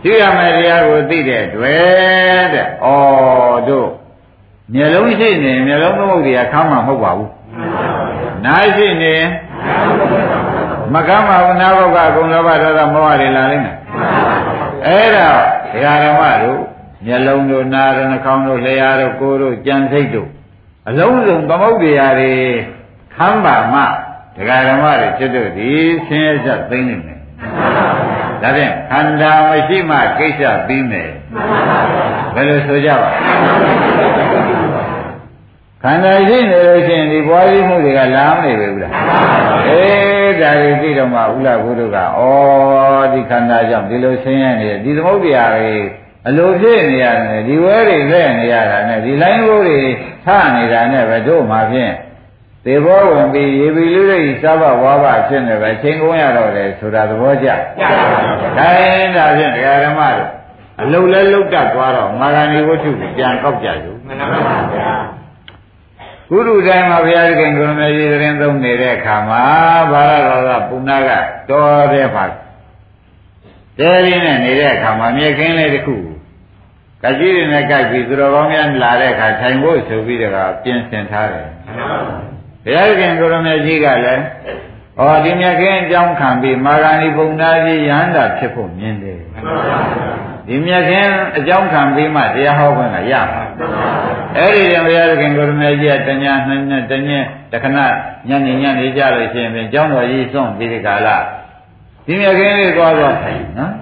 [0.03, 2.89] ရှုရမယ်တရားကိုသိတဲ့တွေ့တဲ့ဩ
[3.69, 3.89] တို့
[4.75, 7.31] မျက်လုံးရှိနေမျက်လုံးသမုဒ္ဒရာခမ်းမှာမဟုတ်ပါဘူး
[8.45, 9.15] နားရှိနေ
[10.95, 13.77] မကမ်းပါဘူးနားဘောကအကုန်လောဘဒေါသမောဟတွေလာလိမ့်မယ်
[14.87, 15.29] အဲ့ဒါ
[15.73, 16.61] ဒကာဓမ္မတို့
[17.07, 20.29] မျက်လုံးတို့နားတို့နှာခေါင်းတို့လျှာတို့ကိုယ်တို့ကြံစိတ်တို့
[20.89, 22.33] အလုံးစုံသမုဒ္ဒရာတွေ
[23.15, 23.81] ခမ်းပါမှ
[24.37, 25.71] ဒကာဓမ္မတွေจิตတို့ဒီ
[26.07, 27.21] ဆင်းရဲချက်သိမ့်နေမယ်
[28.43, 31.11] ဒါဖြင့်ခန္ဓာမရှိမှကိစ္စပြီးမယ်
[32.35, 33.11] ဘယ်လိုဆိုကြပါ
[35.83, 38.93] ခန္ဓာရှိနေလို့ရှိရင်ဒီပွားရင်းမှုတွေကလာမနေပဲဘူးလား
[39.69, 42.25] အေးဒါတွေသိတော့မှဥလဘုဒ္ဓကဩ
[43.13, 45.75] ဒီခန္ဓာကြောင့်ဒီလိုဆင်းရဲနေတယ်ဒီသမုဒ္ဒရာတွေ
[46.29, 49.81] အလိုဖြစ်နေရတယ်ဒီဝဲတွေလက်နေရတာနဲ့ဒီလိုင်းဘိုးတွေ
[50.25, 51.93] ထနေတာနဲ့ပဲတို့မှဖြင့်
[52.65, 57.49] သေဘောဝင်ပြီးရေပီလူတွေစားဘဝါဘဖြစ်နေပဲချိန်ကုန်ရတော့တယ်ဆိုတာသဘောကျ
[57.79, 58.21] ကျပါပါ
[58.59, 60.31] ဒါရင်ဒါဖြင့်တရားဓမ္မတို့
[60.81, 64.57] အလုတ်လဲလုတ်တတ်သွားတော့မာဂဏီဝတ္ထုကိုပြန်ကောက်ကြယူမှန်ပါပါ
[66.31, 69.43] ကုရုတိုင်းမှာဘုရားသခင်ကိုရမေကြီးသတင်းသုံးနေတဲ့အခါမှာ
[69.93, 71.11] ဘာရတော်ကပုဏ္ဏက
[71.51, 72.25] တော်တဲ့မှာ
[73.79, 75.97] တဲရင်းနဲ့နေတဲ့အခါမှာမြေခင်းလေးတစ်ခု
[77.03, 81.49] ကကြီးတွေနဲ့ကြိုက်ပြီးသူတော်ကောင်းများလာတဲ့အခါထိုင်ဖို့ဆိုပြီးတော့ပြင်ဆင်ထားတယ်
[82.65, 84.23] ဘုရားသခင်ကိုရမေကြီးကလည်း
[84.97, 89.19] ဟောဒီမြတ်ခင်းအကြောင်းခံပြီးမာဂဏီပုံနာကြီးရဟန္တာဖြစ်ဖို့မြင်တယ်
[90.49, 93.43] ဒီမြတ်ခင်အကြောင်းခံပြီးမှတရားဟောခွင့်ကရမှာ
[94.37, 97.79] အဲ့ဒီတည်းဘုရားသခင်ကိုရမေကြီးကတညာနှစ်နှစ်တညက်တခဏ
[98.29, 101.09] ညနေညနေကြလို့ရှိရင်ကျောင်းတော်ကြီးစွန့်ပြီးဒီကာလ
[102.07, 103.73] ဒီမြတ်ခင်လေးသွားသွားထိုင်နော်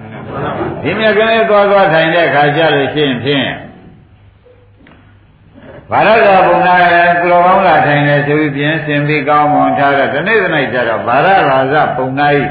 [0.83, 3.47] ဒီမြတ်ခင်လေးသွားသွားထိုင်တဲ့အခါကျလို့ရှိရင်ဖြင့်
[5.91, 12.49] ဘာရကဘုံနာရဲ့ကလောကောင်းလာထိုင်နေဆိုပြီးပြင်ဆင်ပြီးကောင်းမွန်ထားတော့ဒီနေ့ဒီနေ့ကျတော့ဘာရရာဇဘုံနာကြီး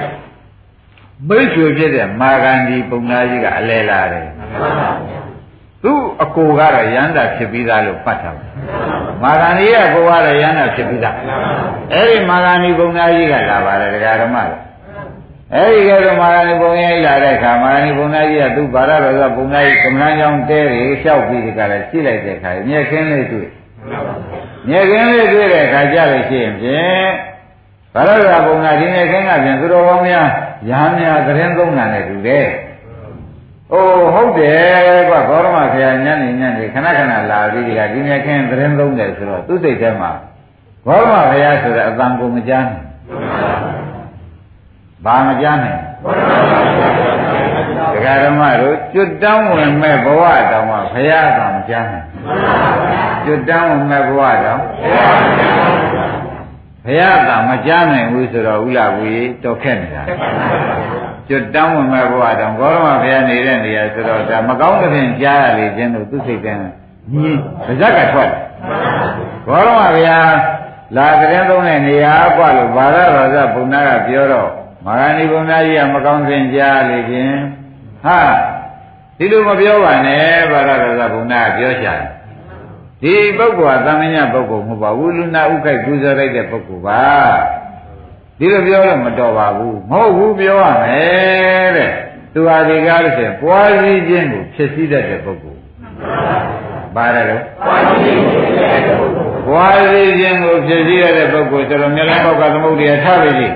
[1.29, 4.29] မိတ်ဆွေဖြစ်တဲ့မာဂန္ဒီပုံနာကြီးကအလဲလာတယ်
[5.83, 8.50] သူ့အကိုကတော့ရန္တာဖြစ်ပြီးသားလို့ပတ်ထားတယ်
[9.22, 11.16] မာဂန္ဒီရဲ့ကိုကတော့ရန္တာဖြစ်ပြီးသား
[11.92, 14.48] အဲ့ဒီမာဂန္ဒီပုံနာကြီးကလာပါတယ်တရားဓမ္မက
[15.55, 23.49] အဲ့ဒီကဲတော့မာဂန္ဒီပုံနာကြီးလာတဲ့အခါမာဂန္ဒီပုံနာကြီးကသူ့ဘာရတော်ကပုံနာကြီးကမ္လန်းကြောင်းတဲတွေလျှောက်ပြီးဒီကလည်းကြည့်လိုက်တဲ့အခါမြက်ခင်းလေးတွေ့
[24.69, 27.09] မြက်ခင်းလေးတွေ့တဲ့အခါကြလို့ရှိရင်ဖြင့်
[27.95, 30.27] ဘာလို့လဲပုံကဒီနေ့ခင်းကပြန်သူတော်ကောင်းများ
[30.71, 32.47] ရာများသတင်းသုံးတာနဲ့တူတယ်။
[33.73, 40.11] အိုးဟုတ်တယ်ကွာဘောရမဆရာညနေညနေခဏခဏလာပြီးဒီကဒီနေ့ခင်းသတင်းသုံးတယ်ဆိုတော့သူ့စိတ်ထဲမှာ
[40.87, 42.87] ဘောရမဆရာဆိုတဲ့အတန်ကိုမကြားနိုင်။
[45.05, 45.81] ဘာမကြမ်းနိုင်
[47.95, 52.07] ဒကာဓမ္မတို့ကျွတ်တောင်းဝင်မဲ့ဘဝတောင်မှဘုရားတောင်မကြမ်းနိုင်
[53.25, 54.61] ကျွတ်တောင်းဝင်မဲ့ဘဝတောင်
[56.85, 60.03] ဘုရားတောင်မကြမ်းနိုင်ဘူးဆိုတော့ဥလာဝီတော်ခက်နေတာ
[61.29, 66.69] ကျွတ်တောင်းဝင်မဲ့ဘဝတောင်ဘောရမဘုရားနေတဲ့နေရာဆိုတော့ဒါမကောင်းတဲ့ပြင်ကြားရလေခြင်းတို့သူစိတ်ကန်းညီ
[67.67, 68.31] ပါဇက်ကထွက်
[69.49, 70.33] ဘောရမဘုရား
[70.97, 74.51] လာတဲ့သုံးတဲ့နေရာကွလို့ဘာသာဘာသာဘုန်းနာကပြောတော့
[74.87, 77.37] မာဂဏီဘုံသားကြီးကမကောင်းခင်ကြားလေခြင်း
[78.05, 78.21] ဟာ
[79.19, 82.01] ဒီလိုမပြောပါနဲ့ဘာသာတော်စဘုံနာကပြောချင်
[83.03, 87.05] ဒီပုဂ္ဂိုလ်ကသမညပုဂ္ဂိုလ်မဟုတ်ပါဘူးလူနာဥခိုက်ပူဇော်လိုက်တဲ့ပုဂ္ဂိုလ်ပါ
[88.38, 91.90] ဒီလိုပြောလို့မတော်ပါဘူးမဟုတ်ဘူးပြောရမယ်တဲ့
[92.33, 95.61] သူဟာဒီကားလို့ဆိုရင်ပွားစည်းခြင်းကိုဖြစ်စည်းတတ်တဲ့ပုဂ္ဂိုလ်
[96.97, 98.81] ပါတယ်လို့ပွားစည်းခြင်း
[99.49, 103.49] ပွားစည်းခြင်းကိုဖြစ်စည်းရတဲ့ပုဂ္ဂိုလ်ဆိုတော့မျက်လုံးပေါက်ကသမုဒ္ဒရာထားပြီလေ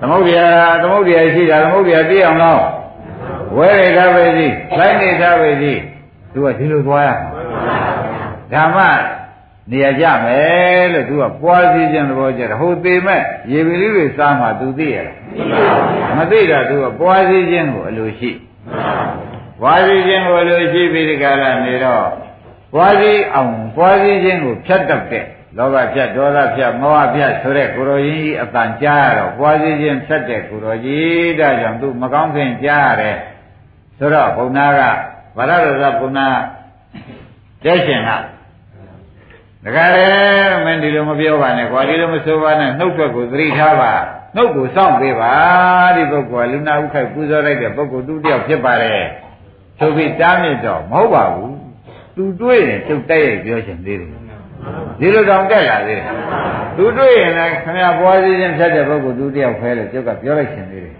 [0.00, 0.46] သမုဒ္ဒရာ
[0.82, 2.62] သမုဒ္ဒရာရှိတာသမုဒ္ဒရာသိအောင်လို့
[3.56, 4.46] ဝဲရထားပဲစီ
[4.78, 5.72] လိုက်နေထားပဲစီ
[6.32, 7.10] သူကဒီလိုသွားရ
[8.52, 8.78] ဓမ္မ
[9.70, 18.30] နေရာကြမယ်လို့သူကပွားစည်းခြင်းသဘောကျတယ်ဟိုသေးမဲ့ရေပီလေးတွေစားမှသူသိရလားမသိတာသူကပွားစည်းခြင်းကိုအလိုရှိ
[19.60, 22.06] ပွားစည်းခြင်းကိုအလိုရှိပြီးဒီကရနေတော့
[22.74, 25.24] ပွားစည်းအောင်ပွားစည်းခြင်းကိုဖြတ်တတ်တဲ့
[25.56, 33.16] လောဘဖြတ်ဒေါသဖြတ်မောဟဖြတ်ဆိုတဲ့ကိုရောကြီးကြီးအတန်ကြားရတော့ပွားစည်းခြင်းဖြတ်တဲ့ကိုရောကြီးဒါကြောင့်သူမကောင်းခင်ကြားရတယ်
[33.98, 34.80] ဆိုတော့ဘုံနာက
[35.36, 36.26] ဗရဒဇဘုံနာ
[37.64, 38.10] တဲ့ရှင်က
[39.64, 40.08] ဒကာရဲ
[40.64, 43.92] မင်းဒီလိုမပြောပါနဲ့ကွာဒီလိုမဆိုပါနဲ့နှုတ်ထွက်ကိုသတိထားပါ
[44.36, 45.32] နှုတ်ကိုစောင့်ပေးပါ
[45.96, 49.02] ဒီပုဂ္ဂိုလ်ကလူနာဥခိုက်ပူဇော်လိုက်တဲ့ပုဂ္ဂိုလ်သူတယောက်ဖြစ်ပါတယ်
[49.78, 51.56] ဆိုပြီးတားမြစ်တော့မဟုတ်ပါဘူး
[52.16, 54.27] သူတွေ့ရင်သူတိုက်ရိုက်ပြောချင်သေးတယ်
[55.00, 56.06] ဒီလိုတောင်တက်လာသေးတယ်
[56.76, 60.94] သူတွေ့ရင်လည်းခင်ဗျာပွားစည်းခြင်းဖြတ်တဲ့ပုဂ္ဂိုလ်သူတယောက်ဖဲလို့ကျုပ်ကပြောလိုက်ချင်သေးတယ်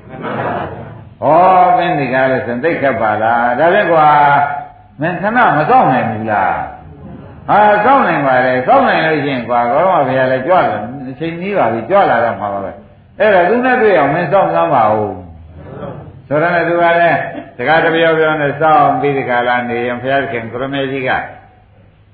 [1.23, 1.38] ဟော
[1.79, 4.07] မင်းဒီကားလို့စံသိခတ်ပါလားဒါလည်းကွာ
[5.01, 6.55] မင်းခဏမစောင့်နိုင်ဘူးလား
[7.49, 10.79] ဟာစောင့်နိုင်ပါလေစောင့်နိုင်လို့ရှိရင်ကွာကောရမဘုရားလည်းကြွလာ
[11.11, 12.73] အချိန်ကြီးပါပြီကြွလာတော့မှာပါပဲ
[13.18, 15.12] အဲ့ဒါသူနဲ့တွေ့အောင်မင်းစောင့်စမ်းပါဦး
[16.29, 17.18] ဆိုတော့သူကလည်း
[17.57, 21.11] စကားတပြောပြောနဲ့စောင့်ပြီးဒီကလာနေရင်ဘုရားခင်ကရမေကြီးက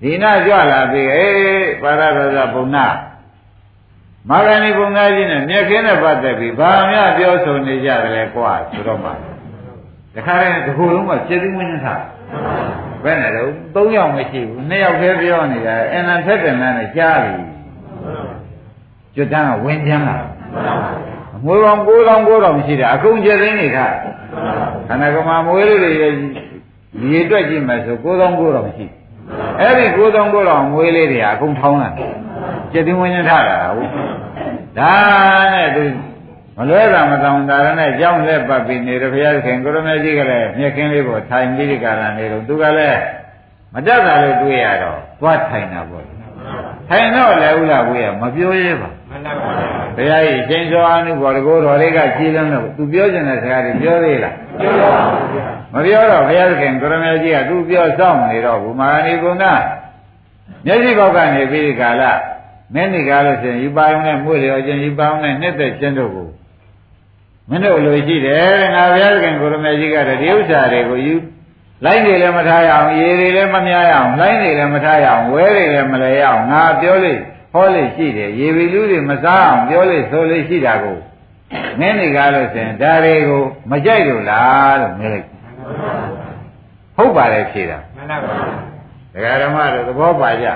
[0.03, 2.87] ဒီနာကြွလာပြီအေးပါရဒဇဘုံနာ
[4.29, 9.11] မာဂဏီဘုံသားကြီးနဲ့မြက်ခင်းနဲ့ပတ်သက်ပြီးဘာများပြောဆိုနေကြတယ်လဲကွာဆိုတော့မှ
[10.15, 12.03] တခါတည်းဒီခုလုံးကစေတိဝိညာဉ်ထား
[13.05, 13.51] ဘယ်နဲ့တော့
[13.87, 17.35] ၃ယောက်မရှိဘူး၂ယောက်တည်းပြောနေတာအင်္ဂန်ထက်တယ်နဲ့ကြားပြီ
[19.15, 20.19] ကျွတ်တန်းကဝင်ချမ်းလာ
[21.45, 23.87] ငွေပေါင်း9000 9000ရှိတာအကုန်ကျသိနေခါ
[24.89, 25.91] ခန္ဓာကမှာမွေးလေးတွေ
[27.13, 28.87] ရေတွက်ကြည့်မယ်ဆို9000 9000ရှိ
[29.61, 31.91] အဲ့ဒီ9000 9000မွေးလေးတွေအကုန်ထောင်းလာ
[32.73, 33.91] ကျသိဝင်ချမ်းထားတာဟုတ်
[34.79, 34.93] ဒါ
[35.55, 35.85] နဲ့သူ
[36.57, 43.01] မလွဲတာမတောင်းတာနဲ့ကြောင်းလက်ပတ်ပြီးနေတယ်ဘုရားခင်ကိုရမေကြီးကလည်းမြက်ခင်းလေးပေါ်ထိုင်ပြီးဒီကရနေတော့သူကလည်း
[43.75, 46.05] မတတ်တာလို့တွေးရတော့သွားထိုင်တာပေါ့
[46.89, 49.51] ထိုင်တော့လည်းဥလာဘူးရမပြောရဲပါမှန်ပါပါ
[49.97, 55.43] ဘုရားကြီးရှင်စောအနုဘောတကောတော်လေးကကြည်လန်းတော့သူပြောချင်တဲ့စကားတွေပြောသေးလားပြောပါဘူး
[55.75, 59.45] မပြောတော့ဘုရားခင်ကိုရမေကြီးကသူပြောစောင့်နေတော့ဘူမာဏီဘုံက
[60.67, 62.03] မျက်စိပေါက်ကနေပြီးဒီကာလ
[62.75, 66.29] မင်းဒီကားလို့ဆိုရင်ယူပါအောင်နဲ့မှုလျော်ခြင်းယူပါအောင်နဲ့နှစ်သက်ခြင်းတို့ကို
[67.49, 71.15] မင်းတို့လိုရှိတယ်ငါဘုရားခင်ကိုရမေကြီးကတည်းဒီဥစ္စာတွေကိုယူ
[71.85, 77.21] လိုက်နေလည်းမထားရအောင်ရေတွေလည်းမများရအောင်လိုက်နေလည်းမထားရအောင်ဝဲတွေလည်းမလဲရအောင်ငါပြောလို့
[77.53, 80.99] ဟောလို့ရှိတယ်ရေပီလူတွေမစားအောင်ပြောလို့ဆိုလို့ရှိတာကို
[81.81, 85.27] မင်းဒီကားလို့ဆိုရင်ဒါတွေကိုမကြိုက်လို့လားလို့မြင်လိုက်
[86.97, 88.33] ဟုတ်ပါတယ်ဖြေတာမှန်ပါပါ
[89.15, 90.47] ဒကာဓမ္မတို့သဘောပါကြ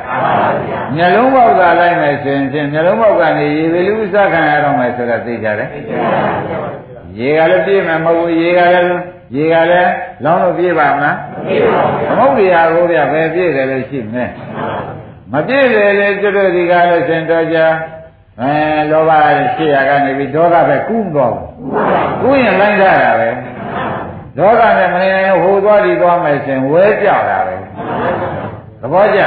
[0.94, 5.68] မျက်လုံးပေါက်သာလိုက်မယ်ဆိုရင်ဖြင့်မျက်လုံးပေါက်ကနေရေပီလူစခံရတော့မယ်ဆိုတာသိကြတယ်
[7.18, 9.92] ရေကလည်းပြည့်မယ်မဟုတ်ဘူးရေကလည်း ရေကလည်း
[10.24, 14.30] လောင်းလို့ပြည့်ပါမလားမပြည့်ပါဘူးမဟုတ်တရားကိုပြပဲပြည့်တယ်လို့ရှိမယ်
[15.32, 17.58] မပြည့်တယ်လေကျွတ်တို့ဒီကားလို့ရှင်တော်ကြ
[18.40, 18.52] အဲ
[18.90, 19.10] လောဘ
[19.56, 21.36] ရှိရကနေပြီးဒေါသပဲကူးတော့
[22.22, 23.28] ကူးရင်လိုက်ကြတာပဲ
[24.38, 27.56] ဒေါသနဲ့မနေနိုင်ဟိုသွားဒီသွားမယ်ရှင်ဝဲကြတာပဲ
[28.80, 29.20] သဘောကျ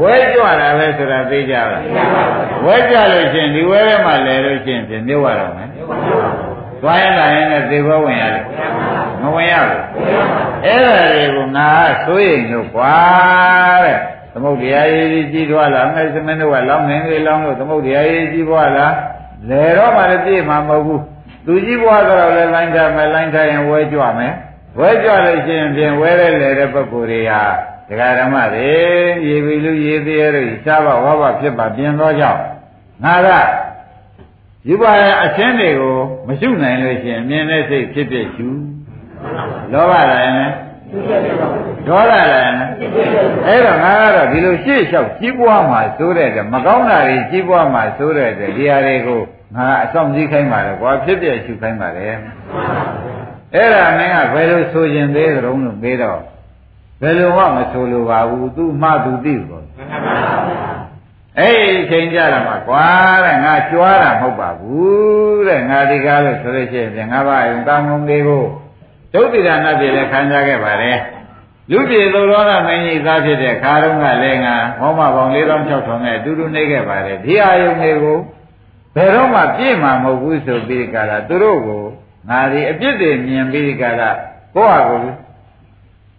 [0.00, 1.82] ဝဲကြွတာပဲဆိုတာသိကြလား
[2.64, 5.68] ဝဲကြလို့ရှင်ဒီဝဲထဲမှာလဲလို့ရှင်ပြင်မြုပ်ရတော့မယ်
[6.82, 8.44] သွားရင်လာရင်လည်းသေဘောဝင်ရတယ်
[9.22, 9.82] မဝင်ရဘူး
[10.64, 11.68] အဲ့ဒါတွေကိုငါ
[12.04, 12.96] ဆိုရင်လို့ကွာ
[13.84, 13.98] တဲ့
[14.32, 18.86] သမုတ်တရားရေးကြီးကြီးသွားလာမဲ့စမင်းတို့ကလောင်းနေလေလောင်းလို့သမုတ်တရားရေးကြီးပွားလာ
[19.48, 21.02] လေတော့မှလည်းပြည့်မှာမဟုတ်ဘူး
[21.46, 24.34] သူကြီးပွားတော့လည်းလိုင်းထားမယ်လိုင်းထားရင်ဝဲကြွမယ်
[24.78, 27.42] ဝဲကြွလို့ရှိရင်ပြင်ဝဲရဲလေတဲ့ပုဂ္ဂိုလ်တွေဟာ
[27.88, 28.70] ဒကာဓမ္မတွေ
[29.26, 32.40] ရေပြီလူရေသေးရတို့ရှားပါဝါပါဖြစ်ပါပြင်သောကြောင့်
[33.04, 33.28] ငါက
[34.68, 38.48] ယူပါရဲ့အချင်းတွေကိုမရှုနိုင်လို့ရှိရင်မြင်တဲ့စိတ်ဖြစ်ဖြစ်ရှု
[39.72, 40.54] လောဘလာရင်လည်း
[41.88, 42.72] ဒေါသလာရင်လည်း
[43.46, 49.20] အဲ့တော့ငါကတော့ဒီလိုရှေ့လျှောက်ကြီးပွားမှာစိုးတဲ့မကောင်းတာတွေကြီးပွားမှာစိုးတဲ့ဒီဟာတွေကို
[49.56, 52.14] ငါအဆောင်ကြီးခိုင်းပါတယ်ကွာဖြစ်ပြရှုခိုင်းပါတယ်
[53.54, 56.20] အဲ့ဒါမင်းကဘယ်လိုဆိုရင်သေးကြုံလို့ပြီးတော့
[57.02, 59.66] ဘယ်လိုမှမဆိုလိုပါဘူးသူမှသူသိဘူး
[61.38, 62.86] အဲ့ဒီအချိန်ကြတော့မှကွာ
[63.24, 68.44] တဲ့ငါကြွားတာမဟုတ်ပါဘူးတဲ့ငါဒီကားလို့ဆိုလို့ရှိရင်ငါဘာယုံကောင်းကောင်းလေးကို
[69.12, 70.98] ဒုတိယနာပြည်လည်းခံစားခဲ့ပါတယ်
[71.70, 78.18] လူပြည်သူတော်ကမင်းကြီးသားဖြစ်တဲ့ခါတုန်းကလည်းငါဟောမပေါင်း4600နဲ့အတူတူနေခဲ့ပါတယ်ဒီအာယုံတွေကို
[78.94, 81.84] ဘယ်တော့မှပြည့်မှာမဟုတ်ဘူးဆိုပြီးကြတာသူတို့ကို
[82.28, 84.10] ငါဒီအပြစ်တွေမြင်ပြီးကြတာ
[84.54, 85.16] ကိုယ့်ဟာကိုယ်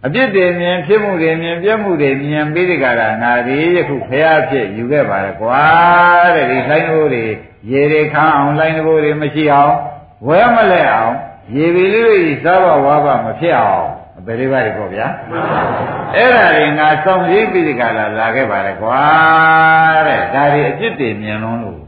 [0.06, 5.62] အပြစ်တွေမြင်ဖြစ်မှုတွေမြင်ပြက်မှုတွေမြင်ပြီးဒီကရာငါဒီယခုဖရာဖြစ်ယူခဲ့ပါလေကွာ
[6.34, 7.24] တဲ့ဒီလိုင်းဘိုးတွေ
[7.70, 9.74] ရေတွေခမ်းအောင်လိုင်းဘိုးတွေမရှိအောင်
[10.26, 11.14] ဝဲမလဲအောင်
[11.54, 13.88] ရေပီလေးတွေစားဘဝါဘမဖြစ်အောင်
[14.26, 15.06] ဘယ်လေးပါလဲပေါ့ဗျာ
[16.16, 19.00] အဲ့ဒါတွေငါစောင့်ကြည့်ပြီးဒီကရာလာခဲ့ပါလေကွာ
[20.06, 21.78] တဲ့ဒါတွေအပြစ်တွေမြင်လုံးလို့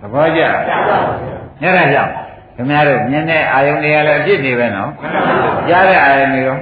[0.00, 0.40] သဘောကျ
[1.62, 2.12] ညရကြောင့်
[2.56, 4.90] ခင်ဗျားတို့မြင်တဲ့အာယုန်တွေကလည်းအပြစ်တွေပဲနော်
[5.68, 6.56] ကြားတဲ့အာယုန်တွေရော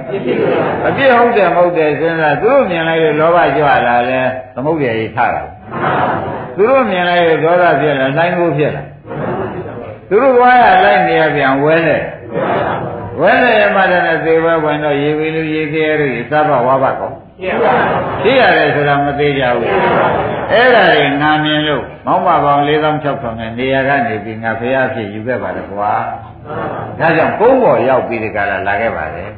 [0.87, 4.21] အပြစ်ဟုတ်တယ်မဟုတ်တယ်စဉ်းစားသူတို့မြင်လိုက်လို့လောဘကြွလာလဲ
[4.53, 5.41] သမုဒ္ဒရာကြီးထတာ
[6.55, 8.83] သူတို့မြင်လိုက်လို့ဒေါသဖြစ်လာနိုင်ဖို့ဖြစ်လာ
[10.09, 12.03] သူတို့သွားရလိုက်နေရပြန်ဝဲတယ်
[13.21, 17.11] ဝဲတယ်မှတည်းနဲ့သေဘဝင်တော့ရေဝီလူရေခဲတို့သဗ္ဗဝါဘကော
[18.23, 19.69] သိရတယ်ဆိုတာမသေးကြဘူး
[20.51, 25.93] အဲ့ဒါတွေငါမြင်လို့မောင်းမပေါင်း4600နဲ့နေရာကနေပြီးငါဖះဖြစ်ယူခဲ့ပါတယ်ကွာ
[26.99, 29.31] ဒါကြောင့်ကုန်းပေါ်ရောက်ပြီးဒီကလာလာခဲ့ပါတယ်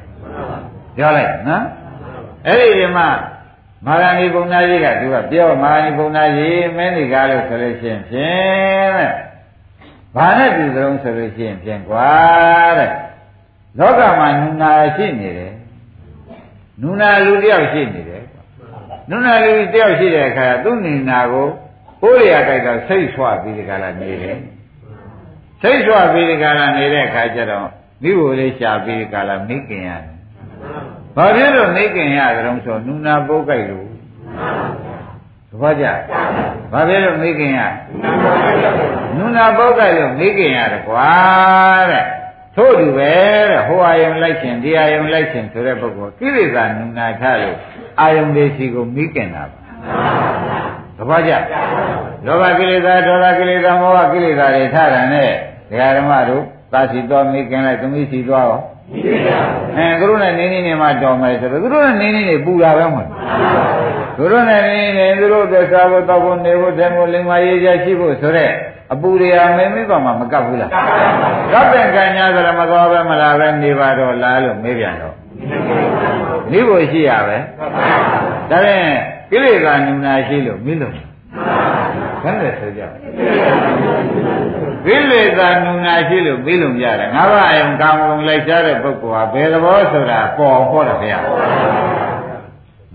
[0.97, 1.63] ပြောလိုက်နော်
[2.47, 3.07] အဲ့ဒီဒီမှာ
[3.85, 9.11] မာဂဏီပုံနာကြီးကသူကပြောမာဂဏီပုံနာကြီးမင်းဒီကားလို့ဆိုလို့ရှိရင်ဖြင့်တဲ့
[10.15, 12.09] ဘာနဲ့တူသလုံးဆိုလို့ရှိရင်ဖြင့်ကွာ
[12.77, 12.91] တဲ့
[13.79, 15.53] လောကမှာနုနာရှိနေတယ်
[16.81, 18.23] နုနာလူတယောက်ရှိနေတယ်
[19.09, 21.47] နုနာလူတယောက်ရှိတဲ့အခါသူ့နုနာကို
[22.01, 24.37] ဟိုးရကြိုက်တော့စိတ်ဆွပြီးဒီကလာနေတယ်
[25.61, 27.67] စိတ်ဆွပြီးဒီကလာနေတဲ့အခါကျတော့
[28.03, 30.15] မိဖို့လေးရှာပြီးဒီကလာမိခင်ရတယ်
[31.15, 33.87] ဘာဖြစ်လို့မိခင်ရကြုံဆိုနုနာပုတ်ကြိုက်လို့
[35.51, 35.85] သဘောကျ
[36.71, 37.59] ဘာဖြစ်လို့မိခင်ရ
[39.17, 41.11] နုနာပုတ်ကြိုက်လို့မိခင်ရတယ်ကွာ
[41.91, 42.05] တဲ့
[42.55, 43.13] ထို့တူပဲ
[43.49, 47.57] တဲ့ဟိုအာယုံလိုက်ခြင်းဒီအာယုံလိုက်ခြင်းဆိုတဲ့ပုဂ္ဂိုလ်ကိလေသာနုနာထလို့
[48.01, 49.57] အာယုံလေးစီကိုမိခင်တာပါ
[50.97, 51.33] သဘောကျ
[52.25, 55.29] လောဘကိလေသာဒေါသကိလေသာမောဟကိလေသာတွေထတာနဲ့
[55.69, 58.61] ဒကာဓမ္မတို့သာစီတော်မိခင်လိုက်သမီးစီသွားရော
[59.75, 63.09] အဲသူတို့နဲ့နင်းနေနေမှတော်မယ်ဆိုတော့သူတို့နဲ့နင်းနေနေပူတာပဲမဟုတ်
[64.17, 68.51] သူတို့နဲ့နင်းနေသူတို့အတွက်စားဖို့တောက်ဖို့နေဖို့တယ်ဖို့လင်မရေးကြရှိဖို့ဆိုတဲ့
[68.93, 70.71] အပူတွေအမေမိပါမှမကပ်ဘူးလား
[71.53, 75.15] ကပ်တဲ့ကံညာဆိုတော့မကောပဲမလားပဲနေပါတော့လားလို့မေးပြန်တော့
[76.51, 77.37] နေဖို့ရှိရပဲ
[78.49, 78.85] ဒါဖြင့်
[79.31, 82.81] ကိလေသာနုနာရှိလို့မိလို့ဘယ်နဲ့ဆိုကြ
[84.85, 91.19] ကိလေသာနုနာရှိလို့ပြီးလို့ရတယ်ငါးပါးအယုံကာမဂုဏ်လိုက်ရှားတဲ့ပုဂ္ဂိုလ်ဟာဘယ်သဘောဆိုတာပေါ်ဟောတယ်ဗျာ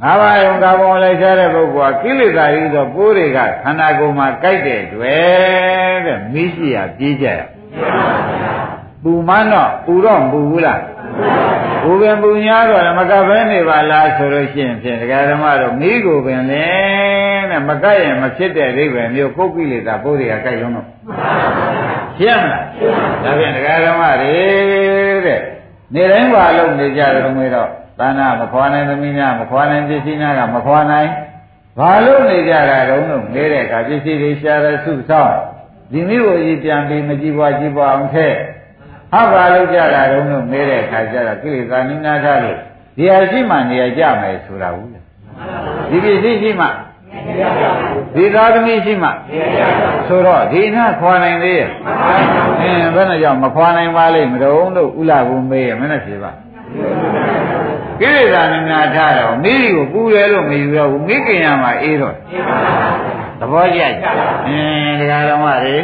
[0.03, 7.41] ငါးပါးယုံကာမဂုဏ်လိုက်ရှားတဲ့ပုဂ္ဂိုလ်ဟာကိလေသာကြီးသောပိုးတွေကခန္ဓာကိုယ်မှာကြိုက်တဲ့တွေ့တဲ့မိရှိရပြေးကြရ
[9.03, 10.83] ပူမန်းတော့ပူတော့မပူဘူးလား
[11.83, 16.67] ပူပင်ပူညာတော့မကဘဲနေပါလားဆိုလို့ရှိရင်ဖြင့်ဒကာဓမ္မတော့မိကိုပင်လေ
[17.51, 20.87] တဲ့မကပ်ရင်မဖြစ်တဲ့အိဗယ်မျိုးကိုယ်ကိလေသာပိုးတွေကကြိုက်လုံးတော့
[22.19, 22.65] ရှင်းမလား
[23.25, 24.37] ဒါဖြင့်ဒကာဓမ္မတွေ
[25.27, 25.41] တဲ့
[25.95, 31.11] နေတိုင်းပါလို့နေကြတယ်ငွေတော့ သာနာမခွာနိုင်သမီးများမခွာနိုင်ပစ္စည်းများကမခွာနိုင်
[31.79, 35.37] ဘာလို့နေကြတာတုံးလို့နေတဲ့အခါပစ္စည်းတွေရှားတဲ့စုဆောင်း
[35.93, 38.29] ဒီမျိုးကိုကြီးပြန်ပြီးမကြည့်ပွားကြည့်ပွားအောင်ထဲ
[39.13, 42.59] ဟာဘာလို့ကြတာတုံးလို့နေတဲ့အခါကျတော့ကိလေသာနိနာထလို့
[42.97, 45.01] ဒီဟာရှိမှနေရာကြမယ်ဆိုတာဘူးလေ
[45.91, 46.67] ဒီပစ္စည်းရှိမှ
[48.17, 49.11] ဒီသာသမီရှိမှ
[50.07, 51.69] ဆိုတော့ဒီနာခွာနိုင်သေးရဲ့
[52.61, 56.33] အင်းဘယ်နဲ့ကြောင့်မခွာနိုင်ပါလိမ့်မတော်လို့ဥလာဘူးမေးရမနဲ့ဖြေပါ
[58.01, 62.15] ကိလေသာနိနာထတော့မိကိုပူတယ်လို့မယူရဘူးမိခင်ရမှာအေးတော့
[63.41, 64.07] သဘောကျကြ
[64.47, 65.77] အင်းတရားဓမ္မတွေ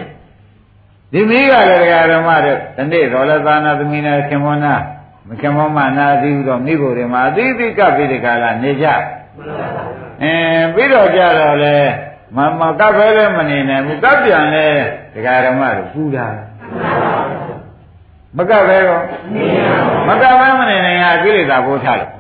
[1.12, 4.74] ဒီမိကလည်းတရားဓမ္မတွေဒီနေ့တော်လည်းသာနာသမီးနဲ့ခင်မောနာ
[5.28, 8.86] မခင်မောမနာသိဘူးတော့မိဖို့တွေမှာအသိသိကပ်ပြီးဒီကလာနေကြ
[10.22, 11.76] အင်းပြီးတော့ကြတော့လေ
[12.36, 14.66] မမကပ်ပဲလည်းမနေနိုင်ဘူးကပ်ပြန်လဲ
[15.14, 16.26] တရားဓမ္မတွေပူတာ
[18.36, 19.00] မကပ်ပဲရော
[20.08, 22.10] မကပ်ပဲမနေနိုင်ဟာကိလေသာဘိုးထားလို့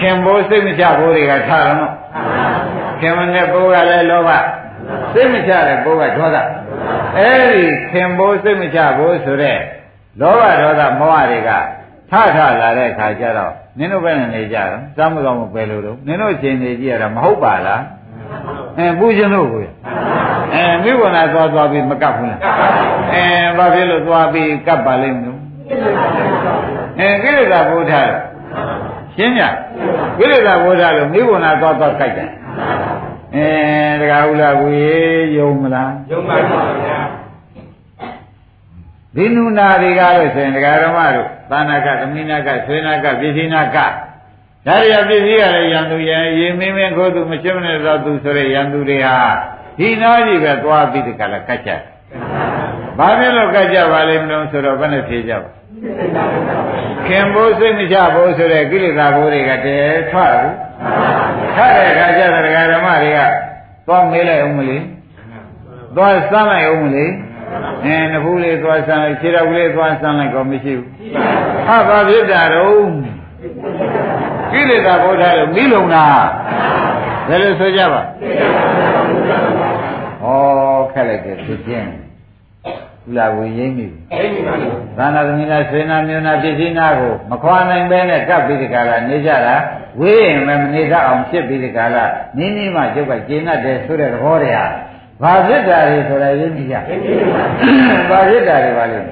[0.00, 1.92] ခင်ဘိုးစိတ်မချဘိုးတွေကထားတော့
[3.00, 4.30] ခင်မနဲ့ဘိုးကလည်းလောဘ
[5.12, 6.36] စိတ်မချတဲ့ဘိုးကဒေါသ
[7.16, 9.58] အဲ့ဒီခင်ဘိုးစိတ်မချဘိုးဆိုတဲ့
[10.20, 11.50] လောဘဒေါသမောဟတွေက
[12.10, 17.82] ထထလာတဲ့ခါကျတော့နင်တို့ဘယ်နဲ့နေကြတော့စားမကောင်းမပဲလို့တော့နင်တို့အချိန်နေကြည့်ရတာမဟုတ်ပါလား
[18.78, 19.62] အဲပူရှင်တို့ကို
[20.54, 22.40] အဲမိဘနာသွားသွားပြီးမကပ်ဘူးလား
[23.14, 23.24] အဲ
[23.56, 25.38] ဘာဖြစ်လို့သွားပြီးကပ်ပါလိမ့်မလို့
[26.98, 28.10] အဲကိလေသာဘုရား
[29.14, 29.40] ရှင်းည
[30.18, 32.30] ကိလေသာဘုရားလို့မိဘနာသွားသွားကြိုက်တယ်
[33.36, 33.48] အဲ
[34.00, 34.94] တခါဦးလားကိုရေ
[35.36, 36.98] ယုံမလားယုံပါပါဗျာ
[39.16, 43.78] ဒီနုနာတွေကလို့ဆိုရင်ဒကာဓမ္မတို့သာနာကသမိနာကဆွေနာကပြည့်စည်နာက
[44.66, 49.18] ဒါရီပစ္စည်းကလည်းရန်သူရဲ့ရေမင်းမင်းခိုးသူမရှင်းမနဲ့တော့သူဆိုတဲ့ရန်သူတွေဟာ
[49.78, 51.80] ဒီနာကြီးပဲသွားပြီးတကလည်းကတ်ကြတယ်။
[52.98, 55.50] ဘာဖြစ်လို့ကတ်ကြပါလိမ့်မလို့ဆိုတော့ဘယ်နဲ့ဖြေကြပါ
[57.06, 60.52] ခင်ဖို့စိတ်မချဖို့ဆိုတဲ့ကိလေသာဘိုးတွေကတည်းထွက်ဘူး။
[61.56, 63.20] ထွက်တဲ့အခါကျတော့ဒကာဓမ္မတွေက
[63.86, 64.82] သွားမေးလိုက်အောင်မလေး။
[65.96, 67.10] သွားစမ်းလိုက်အောင်မလေး။
[67.84, 70.86] အဲနှဖူးလေးသွားစမ်းလိုက်ခြေတော်ကလေးသွားစမ်းလိုက်ကောမရှိဘူး။
[71.66, 72.84] ဟာဘာဖြစ်တာတော့
[74.52, 76.04] ကိလေသာဘုရားလို့မိလုံတာ
[77.28, 78.02] ဘယ်လိုဆိုကြပါ
[80.24, 80.26] ဩ
[80.92, 81.88] ခက်လိုက်တယ်ဖြစ်ခြင်း
[83.08, 83.98] ဥလာဝင်ရင်းမိပြီ
[84.96, 89.54] သာနာသမီးနာဆွေနာမျိုးနာပစ္စည်းနာကိုမခွာနိုင်ပဲနဲ့ကပ်ပြီးဒီကလာနေကြတာ
[90.00, 92.04] ဝေးရင်လည်းမနေတတ်အောင်ဖြစ်ပြီးဒီကလာ
[92.38, 94.70] နင်းနီးမှကျုပ်ကကျင်းတတ်တယ်ဆိုတဲ့သဘောတရား
[95.22, 96.74] ဘာဖြစ်တာတွေဆိုတာရင်းမိကြ
[98.10, 99.06] ဘာဖြစ်တာတွေပါလိမ့်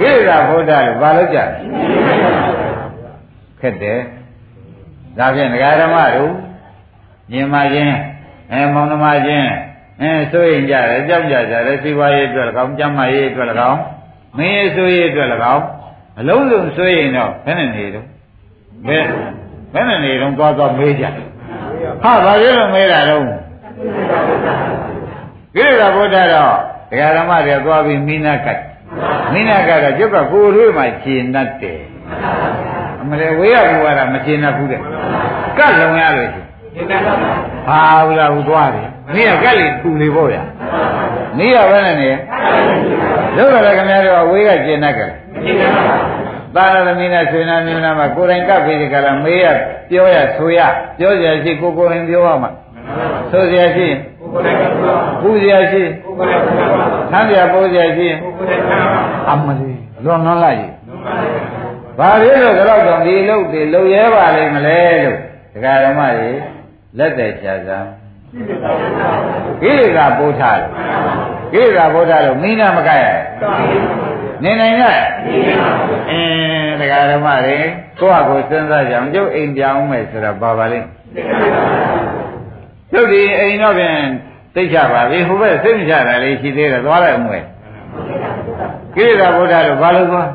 [0.00, 1.38] ကိလေသာဘုရားလို့ဘာလို့ကြ
[3.60, 3.98] ခက်တယ်
[5.18, 6.32] ဒါဖြင့်ဒကာဓမ္မတို့
[7.30, 7.96] မြင်မှချင်း
[8.52, 9.48] အဲမောင်နှမချင်း
[10.00, 13.80] အဲဆိုရင်ကြတယ်ကြောက်ကြကြတယ်စီပွားရေးအတွက်၎င်းကျမ်းမာရေးအတွက်၎င်း
[14.38, 15.64] မင်းရေးဆိုရေးအတွက်၎င်း
[16.20, 18.06] အလုံးစုံဆိုရင်တော့ဘယ်နဲ့နေတော့
[18.86, 19.04] ဘယ်
[19.72, 21.04] ဘယ်နဲ့နေတော့သွားသွားမေးကြ
[22.02, 23.22] ဟာဘာဖြစ်လို့မေးတာတော့
[25.54, 26.54] ကိရိတာဘုရားတော့
[26.90, 28.60] ဒကာဓမ္မတွေသွားပြီးမိနာကတ်
[29.32, 31.80] မိနာကတ်တော့ကျုပ်ကကိုယ်တို့မှခြေနှတ်တယ်
[33.00, 34.80] အမလေးဝေးရဘူးကတော့မရှင်းတတ်ဘူးတဲ့
[35.58, 36.42] ကတ်လုံရလို့ရှိ
[37.68, 40.42] ဟာဘူးလားဟူသွားတယ်နေရကတ်လေးပူနေပေါ့ဗျာ
[41.38, 42.10] နေရဘယ်နဲ့နေ
[43.36, 45.10] လို့လည်းခင်ဗျားတို့ဝေးကရှင်းတတ်ကြတယ်
[46.54, 49.44] သာရသမီးနဲ့ဆွေနာမျိုးနာမှာကိုယ်တိုင်ကပ်ပြီးဒီကလာမေးရ
[49.90, 50.58] ပြောရဆိုရ
[50.98, 52.50] ပြောရရှိကိုကိုယ်ရင်ပြောရမှာ
[53.30, 53.88] ဆိုရရှိ
[55.22, 55.82] ပူရရှိ
[57.12, 58.08] သံဃာပိုးရရှိ
[59.30, 59.72] အမလီ
[60.04, 60.68] လွန်လွန်လိုက်
[61.98, 65.16] ဘာဖြစ်လို့တော့တော့ဒီလုတ်တွေလုံရဲပါလိမ့်မလဲလို့
[65.54, 66.30] ဒကာဓမ္မတွေ
[66.98, 67.88] လက်သက်ချာစမ်း
[69.62, 70.72] ကိလေသာပို့ထားလို့
[71.52, 73.04] ကိလေသာပို့ထားလို့မိနာမကရ
[74.44, 74.82] နေနိုင်ရ
[76.10, 77.56] အင်းဒကာဓမ္မတွေ
[78.00, 80.86] ကိုယ့်ဟာကိုယ်စဉ်းစားကြအောင်ကျုပ်အိမ်ပြောင်းမယ်ဆိုတော့ဘာပါလိမ့်
[82.92, 83.98] ကျုပ်ဒီအိမ်တော့ဖြင့်
[84.54, 87.44] သိချပါပြီဟိုဘက်စိတ်မချတာလေးရှိသေးတယ်သွားလိုက်အောင်မယ်
[88.94, 90.28] ကိလေသာပို့ထားလို့ဘာလို့သွား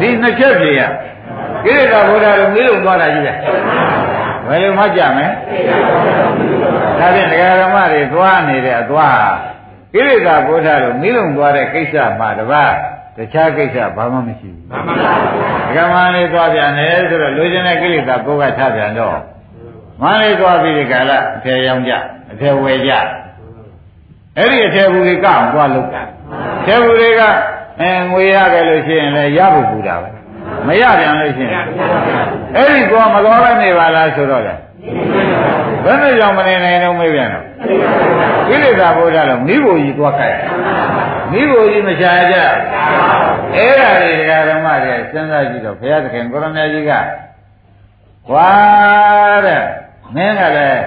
[0.00, 0.80] ဒီနှစ်ချက်ပြရ
[1.64, 3.32] ကိရိတာဘုရားတို့မေးလို့သွားတာကြီးပဲ
[4.48, 5.30] ဘယ်လိုမှကြမယ်
[6.98, 9.18] ဒါဖြင့်တရားဓမ္မတွေသွားနေတဲ့အသွား
[9.94, 12.74] ကိရိတာဘုရားတို့မေးလို့သွားတဲ့ကိစ္စမှတပါး
[13.16, 15.14] တခြားကိစ္စဘာမှမရှိဘူးမှန်ပါပါ
[15.68, 19.18] ဒကမလေးသွားပြန်တယ်ဆိုတော့လူကျင်တဲ့ကိလေသာဘုရားထပြန်တော့
[20.00, 21.92] မန်းလေးသွားပြီးဒီကလာအထယ်ရောင်ကြ
[22.32, 22.92] အထယ်ဝယ်ကြ
[24.36, 26.02] အဲ့ဒီအထယ်ဘူးတွေကအောင်သွားလို့တာ
[26.60, 27.22] အထယ်ဘူးတွေက
[27.80, 30.10] အဲငွေရခဲ့လို့ရှိရင်လည်းရဖို့ပူတာပဲ
[30.66, 31.64] မရပြန်လို့ရှိရင်
[32.56, 34.54] အဲ့ဒီကောမတော်ပဲနေပါလားဆိုတော့လေ
[35.84, 37.44] ဘယ်နဲ့ကြောင့်မနေနိုင်တော့မေးပြန်တော့
[38.48, 40.36] ကိလေသာဘုရားတော့မိဖို့ကြီးသွားကြိုက်
[41.32, 42.36] မိဖို့ကြီးမရှားကြ
[43.54, 46.92] အဲ့ဒါတွေဒကာဓမ္မတွေစဉ်းစားကြည့်တော့ဘုရားသခင်ကိုရမကြီးက
[48.32, 48.50] ဝါ
[49.46, 49.62] တဲ့
[50.14, 50.84] မင်းကလည်း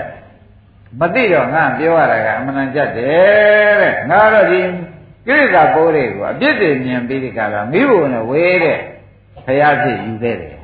[0.99, 4.59] မသိတော့ငါပြောရတာကအမှန်တန်ကြတယ်တဲ့ငါတော့ဒီ
[5.27, 8.79] ကိရိတာပိုးတွေကိုအပြစ်တွေမြင်ပြီးဒီကလာမိဘနဲ့ဝေးတဲ့
[9.45, 10.55] ဖရာဖြစ်ယူသေးတယ်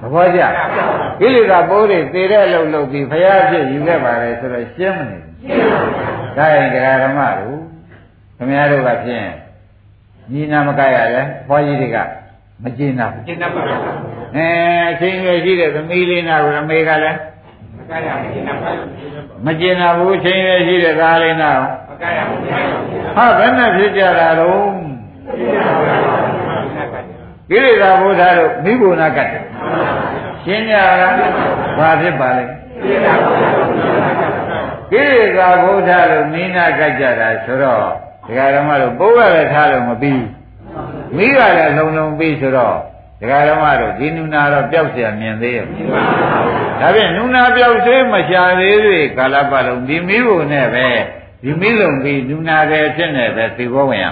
[0.00, 0.40] သဘောကျ
[1.20, 5.32] ကိလေသာပိုးတွေသေတဲ့အလုပ်လုပ်ပြီးဖရာဖြစ်ယူခဲ့ပါလေဆိုတော့ရှင်းမနေဘူး
[6.36, 7.58] ဒါရင်တရားဓမ္မတို့
[8.36, 9.26] ခင်ဗျားတို့ကဖြင့်
[10.32, 11.98] ညီနာမကရလဲဘွားကြီးတွေက
[12.62, 13.78] မကျင်နာဘူးကျင်နာပါဘူး
[14.36, 14.46] အဲ
[14.90, 17.18] အချင်းရွယ်ရှိတဲ့သမီးလေးနာကိုအမေကလည်း
[17.76, 18.88] မကရမကျင်နာပါဘူး
[19.46, 21.50] မကျင်နာဘူးချင်းရွယ်ရှိတဲ့သားလေးနာ
[21.88, 22.40] မကရဘူး
[23.16, 24.70] ဟာဘယ်နဲ့ဖြစ်ကြတာတော့
[27.51, 29.43] ကိရိတာဘုရားတို့မိဘုနာကတ်တယ်
[30.43, 31.15] ရှင်းကြလား
[31.77, 32.43] ဘာဖြစ်ပါလဲ
[34.91, 37.79] ကိရိတာဘုရားတို့မိနာကတ်ကြတာဆိုတော့
[38.27, 40.23] ဒကာဓမ္မတို့ပိုးရလည်းထားလို့မပြီး
[41.15, 42.75] မိကလည်းလုံလုံပြီးဆိုတော့
[43.21, 45.65] ဒကာဓမ္မတို့ဒီနုနာတော့ပျောက်เสียမြင်သေးရဲ့
[46.79, 50.87] ဒါဖြင့်နုနာပျောက်သေးမရှာသေးသေးကာလပတ်လုံးဒီမိဘနဲ့ပဲ
[51.43, 54.05] ဒီမိလုံပြီးနူနာတယ်ဖြစ်နေပဲသိဘောဝင်ရ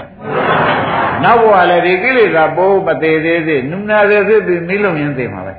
[1.23, 5.53] နောက်ဘဝလည်းဒီကိလေသာပိုးမသေးသေးသေးနူနာတယ်ဖြစ်ပြီးမိလုံရင်သိမှာပဲ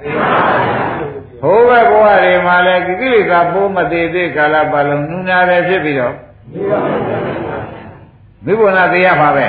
[1.42, 6.14] ဟိုဘက်ဘဝတွေမှာလည်းကိလေသာပိုးမသေးသေးကာလပတ်လုံးနူနာတယ်ဖြစ်ပြီးတော့
[8.44, 9.46] မိဘနာသေးရပါပဲ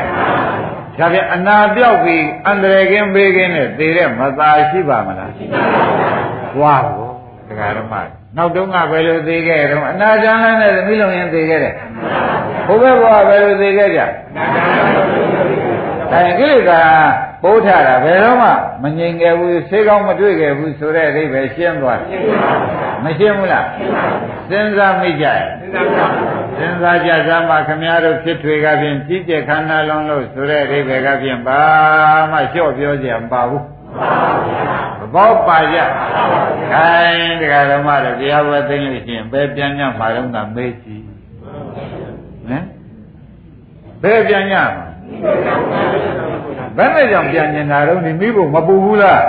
[1.00, 7.12] ဒါပြန်အနာပြောက်ပြီးအန္တရာယ်ကင်းဘေးကင်းနဲ့သေတဲ့မသာရှိပါမလားရှိပါဘူးဝါဘော
[7.48, 7.94] တရားဓမ္မ
[8.38, 11.74] နောက်တုန်းကဘယ်လိုသေးခဲ့တော့အနာကြမ်းနဲ့မိလုံရင်သေခဲ့တယ်
[12.68, 15.53] ဘုဘဘဝဘယ်လိုသေခဲ့ကြဒါကိလေ
[16.70, 16.84] သာ
[17.44, 18.50] ပိုးထတာဘယ်တော့မှ
[18.84, 22.22] မငြိမ်ခဲ့ဘူးဆေးကောင်းမတွေ့ခဲ့ဘူးဆိုတဲ့အဓိပ္ပာယ်ရှင်းသွားတယ်
[23.04, 23.68] မရှင်းဘူးလား
[24.50, 25.48] စဉ်းစားမိကြရဲ့
[26.58, 31.62] စဉ်းစားကြစမ်းမှခမည်းတော်ဖြစ်ထွေကဖြင့်ကြီးကျယ်ခန္ဓာလုံးလို့ဆိုတဲ့အဓိပ္ပာယ်ကဖြင့်ဘာ
[32.32, 33.64] မှလျှော့ပြောကြမပါဘူး
[35.14, 35.78] ဘောပါကြ
[36.72, 41.04] ခိုင်းတရားဓမ္မတွေတရားဝဲသိလို့ရှိရင်ဘယ်ပြန်ညမှာတော့ကမေးကြည့်
[42.48, 42.64] ဟမ်
[44.04, 44.93] ဘယ်ပြန်ညမှာ
[46.78, 49.22] ဘယ်နဲ့ကြောင့်ပြန်ညင်တာတော့ဒီမိဖို့မပူဘူးလား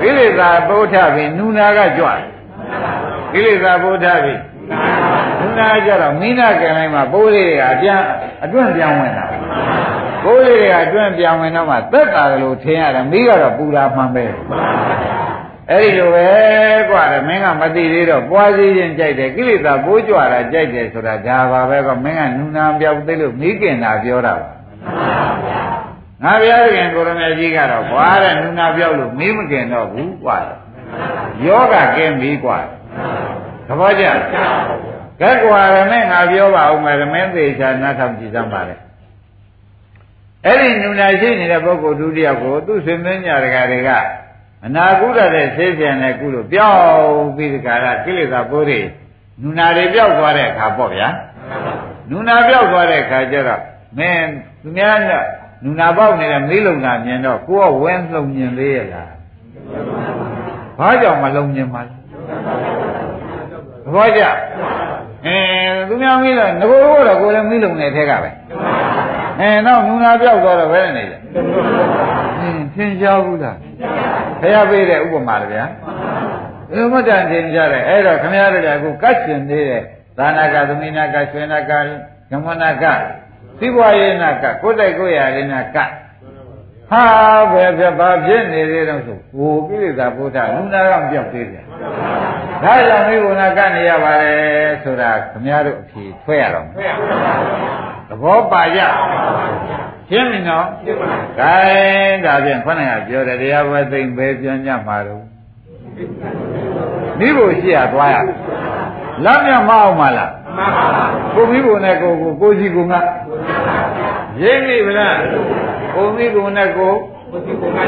[0.00, 2.08] ကိလေသာပုဋ္ဌပြီနူနာကကြွ
[3.32, 4.34] ကိလေသာပုဋ္ဌပြီ
[5.40, 8.00] နူနာကြတော့မိနာကံတိုင်းမှာပိုးလေးတွေကအပြန်
[8.44, 9.26] အတွန့်ပြန်ဝင်တာ
[10.24, 14.24] ပိုးလေးတွေကအတွန့်ပြန်ဝင်တော့မှသက်တာကလေးထင်ရတယ်မိကတော့ပူတာမှန်ပဲ
[15.71, 16.27] အဲ့ဒီလိုပဲ
[16.89, 24.49] กว่าတယ်မင်းကမသိသေးတော့ပွားစည်းခြင်းကြိုက်တယ်ကိလေသာပိုးကြွတာကြိုက်တယ်ဆိုတာဒါပါပဲကမင်းကနူနာပြောက်သိလို့မိခင်တာပြောတာပါ
[26.23, 30.37] ငါဘုရားခင်ကိုရမေကြီးကတော့ဘွာတဲ့နူနာပြောက်လို့မေးမခင်တော့ဘူးกว่า
[31.45, 32.59] ယောဂကဲမေးกว่า
[33.67, 34.05] သဘောကျ
[35.21, 38.75] ကဲကွာရမေငါပြောပါဦးမယ်ရမင်းသေးချာနားထောင်ကြည့်စမ်းပါလေ
[40.45, 43.89] အဲ့ဒီနူနာရှိနေတဲ့ပုဂ္ဂိုလ်ဒုတိယကိုသူ့ဆွေမင်းညာတကာတွေက
[44.66, 48.80] အနာကုရတဲ့ဆေးပြန်တဲ့ကုလို့ပြောင်းပြီးဒီကရကိလေသာပိုးတွေ
[49.42, 51.08] နူနာတွေပြောက်သွားတဲ့အခါပေါ့ဗျာ
[52.10, 53.62] နူနာပြောက်သွားတဲ့အခါကျတော့
[53.98, 54.28] မင်း
[54.62, 55.12] သူများက
[55.64, 59.10] နူနာပေါက်နေတဲ့မေးလုံတာမြင်တော့ကိုကဝဲလုံမြင်သေးရဲ့လား
[60.78, 61.94] ဘာကြောင့်မလုံမြင်ပါလဲ
[63.84, 64.22] သဘောကျ
[65.26, 65.36] အဲ
[65.88, 68.30] သူများမေးတော့ငကိုတော့ကိုလည်းမေးလုံနေထဲကပဲ
[69.40, 71.18] အဲနောက်နူနာပြောက်သွားတော့ဘယ်နဲ့နေလဲ
[72.40, 73.56] အင်းသင်ရှားဘူးလား
[74.40, 75.64] ဖះပေးတဲ့ဥပမာလေဗျာ
[76.72, 79.82] ဘယ်မှတန်သင်ကြတယ်အဲ့တော့ခမရတဲ့အခုကတ်ရှင်သေးတဲ့
[80.18, 81.72] သာနာကသမီနာကရွှေနာက
[82.30, 82.84] ဓမ္မနာက
[83.58, 85.76] သိဘွားရေးနာကကိုယ်တိုက်ကိုယ်ရလေးနာက
[86.90, 87.04] ဟာ
[87.52, 91.64] ဘယ်ဖြစ်ဘာဖြစ်နေသေးတော့ဆိုဟိုကိလေသာဘုရားလူနာကပြောက်သေးတယ်
[92.62, 96.94] ဒါကြောင့်မိဘနာကနေရပါတယ်ဆိုတာခမရတို့အဖြေထွက်ရတော့မယ်
[98.08, 98.80] သဘောပါကြ
[100.10, 101.54] ရှင်းပြီနော်ရှင်းပါပြီ။ဒါ
[102.24, 105.24] ဒါဖြင့်ခொနကပြောတယ်တရားဝဲသိမ့်ပဲပြောညမှာတော့
[107.18, 108.16] မိဖို့ရှိရသွားရ
[109.24, 111.04] လမ်းမြမအောင်မလားမှန်ပါပါ
[111.34, 113.00] ကိုမိဖို့နဲ့ကိုကိုကိုစီကိုငါ
[114.42, 115.16] ရိပ်ပြီဗလား
[115.94, 116.92] ကိုမိဖို့နဲ့ကို
[117.30, 117.84] ကိုစီကိုငါ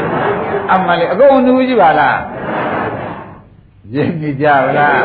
[0.71, 2.17] အမှန်လေအကုန်နူးကြည့်ပါလား
[3.95, 5.03] ရိပ်ပြီကြဗလား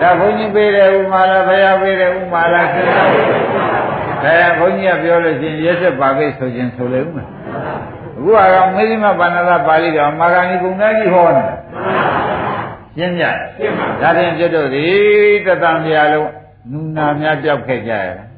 [0.00, 3.08] ဒါဘုန်းကြီးပေးတယ်ဥမာလားဘုရားပေးတယ်ဥမာလားစဉ်းစား
[4.24, 7.28] အဲဘုန်းကြီးကပြောလို့ရှိရင်ရက်ဆက်ပါပဲဆိုခြင်းဆိုလေဦးမယ်
[8.16, 11.54] အခုကမေဇိမဘာနာသာပါဠိတော်မာဂဏီကုံသားကြီးဟောနေတာ
[12.96, 13.24] ရှင်းပြ
[14.00, 14.84] ဒါဖြင့်ကျွတ်တို့ဒီ
[15.46, 16.30] တသံတရားလုံး
[16.70, 18.28] နူနာများပြောက်ခဲ့ကြရလား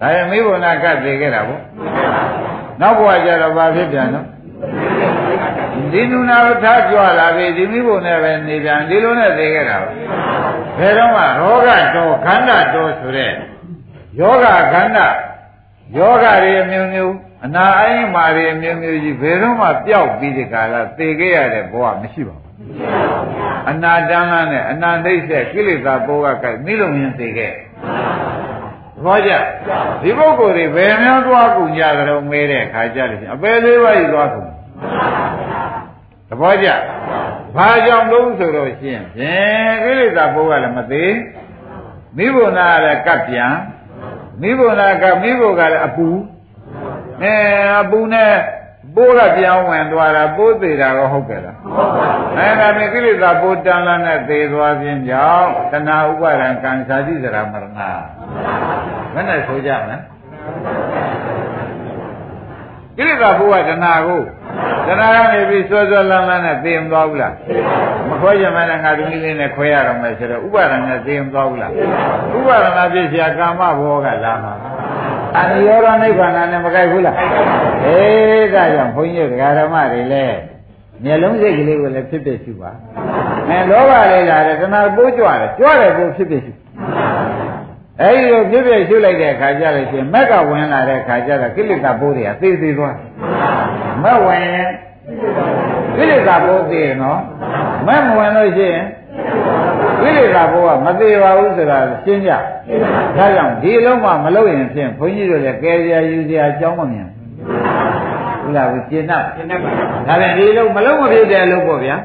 [0.00, 1.62] ဒါရင်မိဘနာကတည်ခဲ့တာပေါ့
[2.80, 4.26] နောက်ဘဝကျတော့ဘာဖြစ်ပြန်တော့
[5.92, 9.88] ဒီနူနာကိုထားကြွလာပြီဒီမိဘနဲ့ပဲနေပြန်ဒီလိုနဲ့တည်ခဲ့တာပဲ
[10.78, 13.32] ဘယ်တော့မှရောဂတော်ခန္ဓာတော်ဆိုတဲ့
[14.18, 15.08] ယောဂခန္ဓာ
[15.96, 22.54] ယောဂတွေအမျိုးမျိုးအနာအိမ်မာတွေအမျိုးမျိုးကြီးဘယ်တော့မှပျောက်ပြီးဒီကလာသေခဲ့ရတဲ့ဘဝမရှိပါဘူး
[23.70, 27.52] အနာတန်းလားနဲ့အနာနှိမ့်ဆက်ကိလေသာဘောကကဲမိလုံရင်သေခဲ့
[29.04, 29.30] ဘောကြ
[30.02, 34.48] ဒီပုဂ္ဂိုလ်တွေဘယ်များသွားကုန်ကြကြတော့မဲတဲ့ခါကြလို့အပယ်လေးပါးကြီးသွားကုန်
[36.28, 36.68] သဘောကျ
[37.56, 41.14] ဘာကြောင့်လို့ဆိုတော့ရှင်းဖြင့်ကိလေသာဘောကလည်းမသေး
[42.16, 43.52] မိဘနာလည်းကပ်ပြန်
[44.42, 46.08] မိဘနာကမိဘကလည်းအပူ
[47.22, 47.34] အဲ
[47.80, 48.32] အပူနဲ့
[48.96, 57.66] ပိုးကပြောင်းဝင်သွားတာပိုးသေးတာတော့ဟုတ်ကဲ့လားဟုတ်ပါဘူးအဲဒါနဲ့ကိလေသာပိုးတန်လာနဲ့သေသွားခြင်းကြောင့်တဏှာဥပါဒံကံစာတိစရာမရဏ
[59.14, 59.96] ဘယ်နဲ့ဆိုကြမလဲ
[62.96, 64.22] ကိလေသာဘုရားတဏှာကို
[64.86, 67.34] တဏှာကနေပြီးစောစောလမ်းလမ်းနဲ့သိမသွားဘူးလား
[68.08, 71.72] မခွဲကြမှလည်းငါတို့လေးနဲ့ခွဲရတော့မယ်ဆိုတော့ဥပါဒဏ်နဲ့သိမသွားဘူးလား
[72.38, 74.54] ဥပါဒဏ်ပြည့်စရာကာမဘောကလာမှာ
[75.38, 77.16] အနိရောဓနိဗ္ဗာန်နဲ့မကိုက်ဘူးလား
[77.86, 80.38] အေးဒါကြောင့်ဘုန်းကြီးဒကာဓမ္မတွေလည်း
[81.04, 82.70] မျက်လုံးစိတ်ကလေးကိုလည်းဖြစ်ဖြစ်ရှိပါ
[83.48, 86.69] မယ်လောဘလေးလာတယ်တဏှာပိုးကြွတယ်ကြွတယ်ပိုးဖြစ်ဖြစ်ရှိပါ
[88.02, 92.96] အဲဒီလိုပြည့်ပြည့်ရှုလိုက်တဲ့အခါကျလို့ရှိရင်မက်ကဝင်လာတဲ့အခါကျတော့ကိလေသာပိုးတွေကသိသိသွား
[94.02, 94.70] မက်ဝင်ရင်
[95.96, 97.20] ကိလေသာပိုးသိရနော်
[97.86, 98.84] မက်မဝင်လို့ရှိရင်
[100.00, 107.08] ကိလေသာပိုးကမသေးပါဘူးဆိုတာရှင်းကြဒါကြောင့်ဒီလုံးမှမလုပ်ရင်ဖြင့်ဘုန်းကြီးတို့လည်းကဲကြယူစရာအကြောင်းမမြင်
[108.42, 109.70] ဘူးလားဘူးရှင်းတော့ရှင်းတော့ပါ
[110.08, 111.96] ဒါပြန်ဒီလုံးမလုံးမဖြစ်တဲ့အလုပ်ပေါ့ဗျာ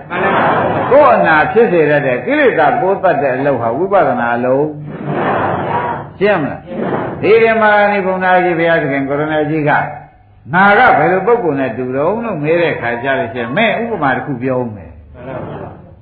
[0.91, 4.66] ကိုယ်အနာဖြစ်စေရတဲ့ကိလေသာပိုးတတ်တဲ့အလုပ်ဟာဝိပဿနာအလုပ်
[6.20, 6.61] ရှင်းမလား
[7.22, 9.72] ဒီဓမ္မနိဗ္ဗာန်ကြီးဘုရားသခင်ကိုရဏကြီးက
[10.53, 14.91] ငါကဘယ်လိုပုဂ္ဂိုလ်နဲ့တူတော့လို့မေးတဲ့ခါကျလို့ရှိရင်မဲ့ဥပမာတစ်ခုပြောဦးမယ်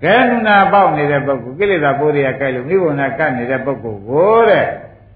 [0.03, 4.66] ကဲနုနာပေါက်နေတဲ့ပုဂ္ဂိုလ်ကိလေသာပိုးတွေကကြိုက်လို့မိဘနာကတ်နေတဲ့ပုဂ္ဂိုလ်ကိုတဲ့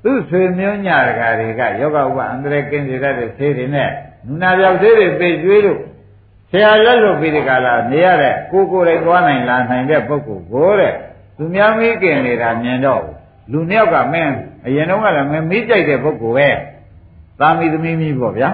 [0.03, 3.89] သူ့ဆွေမျိုးညတကာတွေကယောဂဥပအန္တရာယ်ကင်းစေတတ်တဲ့ဆေးတွေနဲ့
[4.27, 5.79] နုနာပြောက်ဆေးတွေပေကျွေးလို့
[6.51, 10.93] ဆရာလက်လို့ပြီးဒီကလာနေရတဲ့ကိုကိုယ်တိုင်သွားနိုင်လာနိုင်တဲ့ပုဂ္ဂိုလ်ကိုတဲ့
[11.37, 13.03] သူများမိခင်နေတာမြင်တော့
[13.51, 14.33] လူနှစ်ယောက်ကမင်း
[14.65, 16.49] အရင်တော့ကလည်းမင်းမိကြိုက်တဲ့ပုဂ္ဂိုလ်ပဲ
[17.39, 18.49] သာမီသမီးမိပေါ့ဗျာ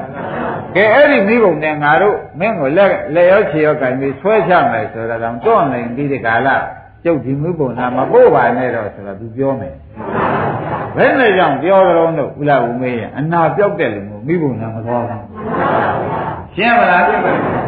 [0.76, 6.56] ကဲအဲ့ဒီမိဘုံနဲ့ငါတို့မင်းကိုလက်လက်ရောခြေရောကင်ပြီးဆွဲချမယ်ဆိုတော့တော့တော့နိုင်ပြီးဒီကလာ
[7.04, 9.76] ကျုပ်ဒီမိဘုံနာမပို့ပါနဲ့တော့ဆိုတော့ तू ပြောမယ်
[10.96, 15.22] ဘယ်နဲ့ကြောင့်ပြောကြတော့လို့ဥလာဦးမေးရင်အနာပြောက်တဲ့လူမျိုးမိဘုံနာမသွားဘူး
[16.56, 17.04] ရှင်းမလား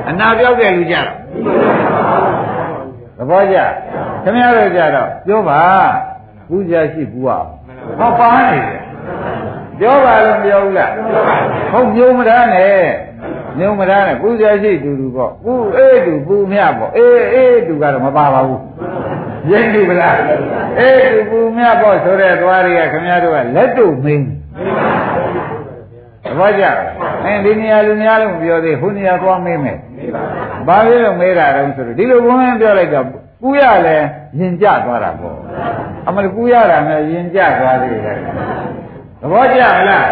[0.09, 0.95] အနာပြောက်တဲ့လူကြ
[3.17, 3.57] သဘောကျ
[4.23, 5.61] ခင်ဗျားတို့ကြတော့ပြောပါ
[6.47, 7.47] ပူဇာရှိပူအောင်
[7.99, 8.79] ဟောပါနေတယ်
[9.79, 10.91] ပြောပါလို့ပြောဘူးလား
[11.71, 12.85] ဟုတ်မျိုးမသားနဲ့
[13.57, 18.61] မျိုးမသားနဲ့ပူဇာရှိတူတူပေါ့ပူအေးတူပူမြပေါ့အေးအေးတူကတော့မပါပါဘူး
[19.51, 20.15] ရိပ်တူပလား
[20.79, 24.29] အေးတူပူမြပေါ့ဆိုတဲ့သွားတွေကခင်ဗျားတို့ကလက်တို့မင်းသ
[26.39, 26.63] ဘောကျ
[27.25, 29.77] အဲဒီနေရာလူများလုံးပြောသေးဟိုနေရာသွားမေးမယ်
[30.67, 33.05] ဘာဖြစ်လို့မေးတာတုံးဆိုတော့ဒီလိုဘုန်းကြီးပြောလိုက်တော့
[33.45, 33.97] ပူရလဲ
[34.39, 35.37] ရင်ကြသွားတာပေါ့
[36.07, 38.17] အမလပူရတာနဲ့ရင်ကြသွားသေးတယ်
[39.21, 40.07] သဘောကျလား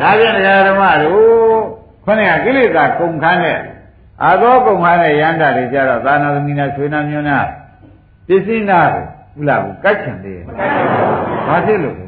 [0.00, 1.20] ဒါပြန်တရားဓမ္မတို့
[2.04, 3.58] ခொနဲ့ကိလေသာကုန်ခန်းတဲ့
[4.22, 7.38] အာသောကုန်ခန်းတဲ့ရန္တာတွေကြတော့သာနာသမီးနာဆွေနာမျိုးနာ
[8.28, 9.04] ပစ္စည်းနာကို
[9.40, 10.44] ဥလာကိုကတ်ချင်သေးတယ်
[11.48, 12.06] ဘာဖြစ်လို့လဲ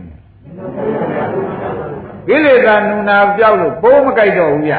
[2.28, 4.74] ကိလေသာနုနာပြောက်လို့ပိုးမကြိုက်တော့ဘူးရ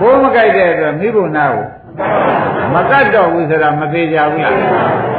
[0.00, 1.66] ပိုးမကြိုက်တဲ့အတွက်မိဘနာကို
[2.74, 4.54] မကတ်တော့ဘူးဆိုတာမသေးကြဘူးလား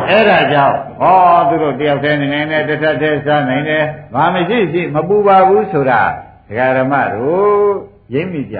[0.09, 6.01] အဲ့ဒါကြောင့်ဟောသူတို့တယောက်တည်းနေနေတထက်တည်းစားနိုင်တယ်ဘာမရှိရှိမပူပါဘူးဆိုတာ
[6.47, 7.71] ဒကာဓမ္မတို့
[8.13, 8.57] ရိပ်မိကြ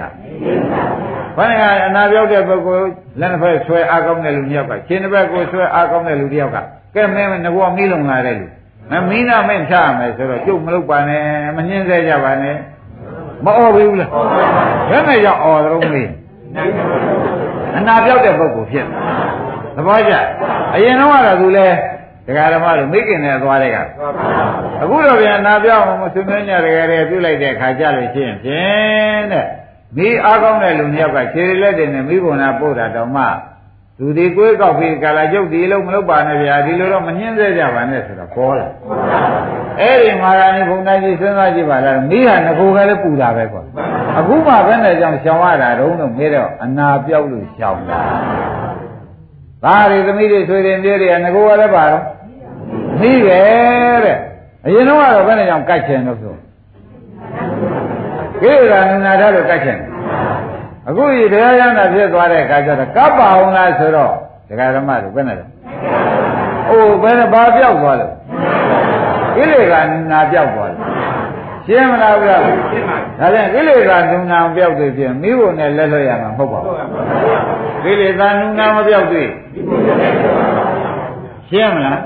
[1.36, 2.86] ဘယ်နဲ့အနာပြောက်တဲ့ပုဂ္ဂိုလ်
[3.20, 6.58] လက်နှစ်ဖက်ဆွဲအားကောင်းတဲ့လူတစ်ယောက်ကခြေနှစ်ဖက်ကိုဆွဲအားကောင်းတဲ့လူတစ်ယောက်က
[6.94, 8.46] ကဲမင်းငဘောမီးလုံလာတဲ့လူ
[8.90, 11.22] မမီးနာမင်းချရမယ်ဆိုတော့ကျုပ်မလုပ်ပါနဲ့
[11.56, 12.56] မနှင်းစေကြပါနဲ့
[13.44, 14.10] မအော်ဘူးလား
[14.90, 16.08] ဘယ်နဲ့ရောက်အော်တော့မေး
[17.76, 18.86] အနာပြောက်တဲ့ပုဂ္ဂိုလ်ဖြစ်
[19.76, 20.12] သဘောကျ
[20.74, 21.66] အရင်တော့ကတော့သူလဲ
[22.26, 23.76] ဒကာဓမ္မတို့မိခင်နဲ့သွားတဲ့က
[24.82, 29.46] အခုတော့ပြန်နာပြောင်းမဆွေးနွေးညတကယ်တည်းပြုလိုက်တဲ့ခါကြလို့ရှိရင်ဖြင့်တဲ့
[29.96, 33.24] မိအားကောင်းတဲ့လူနှစ်ယောက်ကခြေလက်တွေနဲ့မိဘုံနာပို့တာတော့မှ
[33.98, 38.68] သူဒီကိုယ်ကောက်ပြီးကာလာကျုပ်ဒီလုံးမလုပ်ပါနဲ့ဗျာဒီလိုတော့မနှင်းသေးကြပါနဲ့ဆိုတော့ပေါ်လာ
[39.80, 43.62] အဲ့ဒီမာရဏီဘုံတိုင်းကြီးစဉ်းစားကြည့်ပါလားမိဟာငကိုကလည်းပူတာပဲကွာ
[44.18, 48.00] အခုမှဘယ်နဲ့ကြောင့်ရှောင်ရတာတုံးတော့မေးတော့အနာပြောက်လို့ရှောင်တာ
[49.64, 52.04] သားတွေသမီးတွေဆွေတွေမြေးတွေကငကိုကလည်းပါတော့
[53.00, 53.40] မိပဲ
[54.04, 54.16] တဲ့
[54.66, 56.34] အရင်တော့ကတော့ဘယ်နဲ့ကြောင့်ကြိုက်ချင်လို့ဆို
[58.42, 59.78] ကိရိယာနန္ဒာလို့ကြိုက်ချင်
[60.88, 64.12] အခုဒီတရားရနာဖြစ်သွားတဲ့အခါကျတော့ကပ်ပါအောင်လားဆိုတော့
[64.48, 65.44] ဒကာဓမ္မတို့ဘယ်နဲ့လဲ
[66.70, 68.06] အိုးဘယ်နဲ့ဘာပြောက်သွားလဲ
[69.38, 69.80] ကိလေသာ
[70.10, 70.78] နာပြောက်သွားတယ်
[71.66, 76.76] ရှင်းမလားဗျာဒါပြန်ကိလေသာနုနာပြောက်သေးဖြင့်မိဖို့နဲ့လက်လွတ်ရမှာမဟုတ်ပါဘူး
[77.84, 79.28] ကိလေသာနုနာမပြောက်သေး
[81.50, 81.98] ရှင်းမလား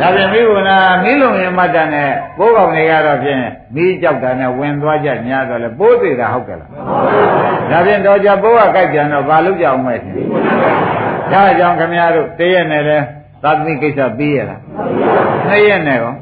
[0.00, 3.42] ဒါပြန်မိဖို့နာမိလုံရင်မတ်တန်နဲ့ပိုးကောင်တွေကတော့ဖြင့်
[3.74, 6.70] မိကြောက်တာနဲ့ဝင်သွားကြညာတော့လေပိုးသေးတာဟုတ်ကဲ့လား
[7.70, 9.98] ဒါပြန်တော့ကြပိုးကကြိုက်ကြတော့ဘာလုပ်ကြအောင်မဲ့
[11.32, 12.98] ဒါကြောင့်ခမရတို့တရက်နဲ့လဲ
[13.46, 14.60] သာသမီကိစ္စပြီးရလား
[15.48, 16.14] နှစ်ရက်နဲ့ရော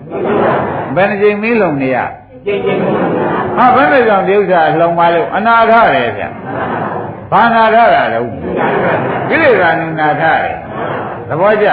[0.94, 1.98] ဘယ်နှကြိမ်မီးလုံနေရ
[3.56, 6.24] ဟာဘယ်နဲ့ကြောင့်ဒီဥစ္စာလုံပါလို့အနာထတယ်ဗျ
[7.30, 8.18] ဘာနာထတာလဲ
[9.28, 10.54] ကိလေသာနုနာထတယ်
[11.28, 11.66] သဘောကျ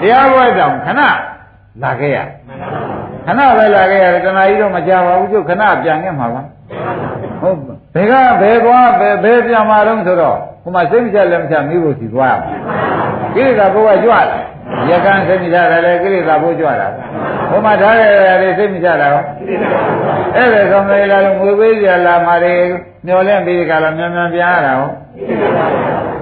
[0.00, 1.00] တရားပွဲကြောင့်ခဏ
[1.82, 2.18] လာခဲ့ရ
[3.26, 6.42] ခဏပဲလာခဲ့ရတယ်တဏှာကြီးတော့မကြပါဘူးကျုပ်ခဏပြန်ခဲ့မှာပါ
[7.42, 7.58] ဟုတ်
[7.94, 12.60] ဘယ်ကဘယ်သွားဘယ်ဘယ်ပြန်มาတော့ဆိုတော့ဟိုမှာစိတ်မချလက်မချမိဖို့စီသွားရမယ်
[13.34, 14.38] ကိလေသာဘုရားကြွလာ
[14.90, 16.88] ရကန်းစိတ်မချတာလေကိလေသာဘိုးကြွတာ
[17.50, 18.02] ဟိုမှာထားရ
[18.42, 19.22] တဲ့စိတ်မချတာရော
[20.36, 22.54] အဲ့ဒါဆောင်လေလာလို့ငွေပေးကြလာမှာတွေ
[23.06, 24.90] မျောလဲပြီးကြလားမြန်မြန်ပြန်ရတာဟော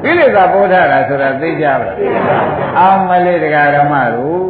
[0.02, 1.96] ကိလေသာပိုးထားတာဆိုတာသိကြပါလား
[2.78, 4.42] အောင်မလေးတရားဓမ္မတို့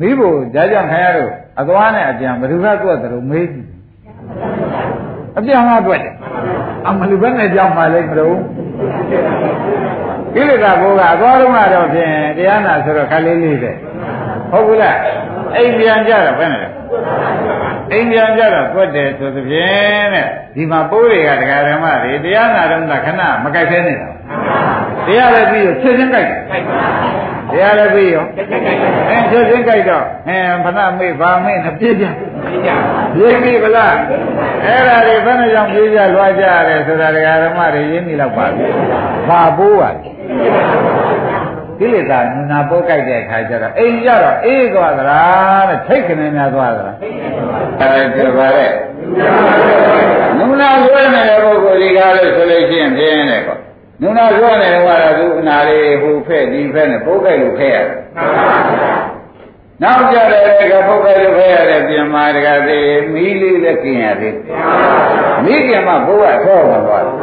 [0.00, 3.68] မိဖို့ဒါကြောင့်ခင်ဗျားတို့အသွားနဲ့အပြန်ဘယ်သူကတွက်တယ်လို့မေးကြည့်
[5.38, 6.14] အပြန်ကတွက်တယ်
[6.88, 8.36] အမလူဘက်နဲ့ကြောင်းပါလိမ့်မလို့
[10.34, 13.74] ကိလေသာဘိုးကအသွားတော့ကတော့ဖြင့်တရားနာဆိုတော့ခလေးလေးတဲ့
[14.50, 14.98] ဟုတ်ဘူးလား
[15.56, 16.68] အိမ်ပြန်ကြတော့ဘယ်နဲ့လဲ
[17.92, 24.08] အိမ်ပြန်ကြတော့တွက်တယ်ဆိုသဖြင့်တဲ့ဒီမှာပိုးတွေကတရားဓမ္မတွေတရားနာတော့ခဏမကြိုက်သေးနေတာ
[25.06, 26.40] တရားလည်းပြီးရချက်ချင်းကြိုက်တယ်
[27.52, 28.42] တရားလည်းပြီးရောအဲ
[29.30, 32.04] ချက်ချင်းကြိုက်တော့အဲဖဏမေ့ဗာမေ့နဲ့ပြည့်ပြ
[33.14, 33.96] ပြေးပြီဗလား
[34.64, 38.66] အဲ့ဒါတွေဘယ်နဲ့ကြောင့်ပြေးကြလွှားကြရတယ်ဆိုတာတရားဓမ္မတွေရင်းနေတော့ပါပြီ
[39.28, 40.10] ဘာပိုးပါလဲ
[41.78, 46.96] ကိလေသာနုနာပိုးကြိုက်တဲ့အခါကျတော့အိမ်ကြတော့အေးသွားသလားတဲ့ထိတ်ခနေများသွားသလား
[47.80, 48.66] အဲဒီပါလေ
[50.38, 53.56] နုနာဆွဲနေတဲ့ပုဂ္ဂိုလ်ဒီကားလို့ဆိုလို့ရှိရင်ပြင်းတယ်ကော
[54.01, 57.87] နုနာဆွဲနေတော့ကသူအနာလေးဟိုဖက်ဒီဖက်နဲ့ပိုးကြိုက်လို့ဖက်ရတယ်
[59.83, 60.41] နောက်ကြတဲ့
[60.71, 64.35] ကပုဂ္ဂိုလ်လို့ဖက်ရတဲ့ပြင်မာတကသေးမီးလေးလည်းกินရသေး
[65.43, 67.15] မိခင်မှဘိုးကဆောဝင်သွားတယ်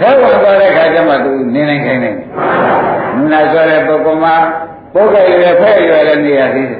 [0.00, 2.16] ဆောဝင်သွားတဲ့ခါကျမှသူနေနိုင်ခိုင်းနေတယ်
[3.16, 4.34] နုနာဆွဲတဲ့ပုဂ္ဂိုလ်မှာ
[4.94, 6.78] ပုဂ္ဂိုလ်ရဲ့ဖဲ့ရွယ်တဲ့နေရာသေးတယ်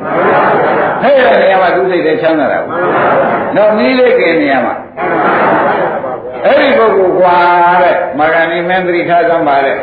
[1.02, 2.72] ဖဲ့ရွယ်နေရာမှာသူစိတ်ထဲချမ်းသာတာဘူး
[3.56, 4.74] တော့မီးလေးกินနေရာမှာ
[6.45, 7.37] အဲ့ဒီပုဂ္ဂိုလ်ကွာ
[7.81, 9.77] တဲ့မာဂဏီမင်းသတိထားသမ်းပါတဲ့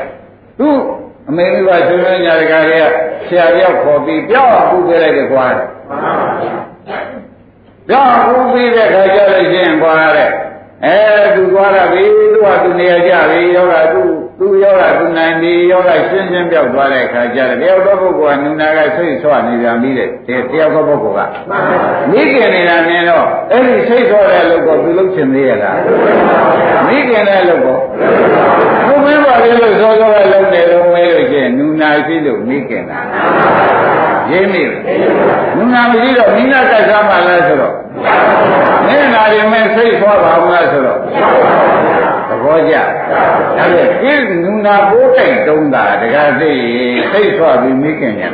[0.59, 0.69] သူ
[1.29, 2.85] အမေမိဘဆွေးနွေးညာတကာတွေက
[3.27, 5.67] ဆရာတယောက်ခေါ်ပြီးပြောင်းပူပေးလိုက်တယ်ကွာတဲ့
[7.89, 10.31] ပြောင်းပူပေးတဲ့ခါကျလို့ရှိရင်ကွာတဲ့
[10.85, 10.99] အဲ
[11.35, 12.03] သူသွားတာပြီ
[12.33, 14.03] သူကသူနေရာကြပြီယောဂသူ
[14.41, 20.09] သူယောဂသူနိုင်ပြီယောဂရှင်းရှင်းပြောက်သွားတဲ့ခါကျတော့တယောက်တော့ပုဂ္ဂိုလ်ကနုနာကဆိတ်ဆွနေပြန်ပြီတဲ့
[20.51, 21.33] တယောက်တော့ပုဂ္ဂိုလ်က
[22.11, 25.79] မိခင်နေတာမြင်တော့အဲ့ဒီဆိတ်ဆွတဲ့လို့ကိုသူလုပ်ချင်သေးရလား
[26.87, 27.79] မိခင်တဲ့လို့ကို
[28.87, 33.01] သူမင်းပါလေလို့စောစောကလုပ်နေတော့မဲလို့ချင်းနုနာရှိလို့မိခင်တာ
[34.31, 34.63] ရင်းမိ
[35.57, 37.75] နုနာမရှိတော့မိနာကစားမှလားဆိုတော့
[38.87, 41.88] မင်းနာရီမဲ့စိတ်ဆွာပါမလားဆိုတော့သ
[42.45, 42.75] ဘောကျ
[43.59, 43.65] ဒါ
[44.01, 46.53] ဖြင့်ဒီနုနာပိုးတိုက်တုံးတာတကားသိ
[47.13, 48.31] စိတ်ဆွာပြီးမိခင်ညာ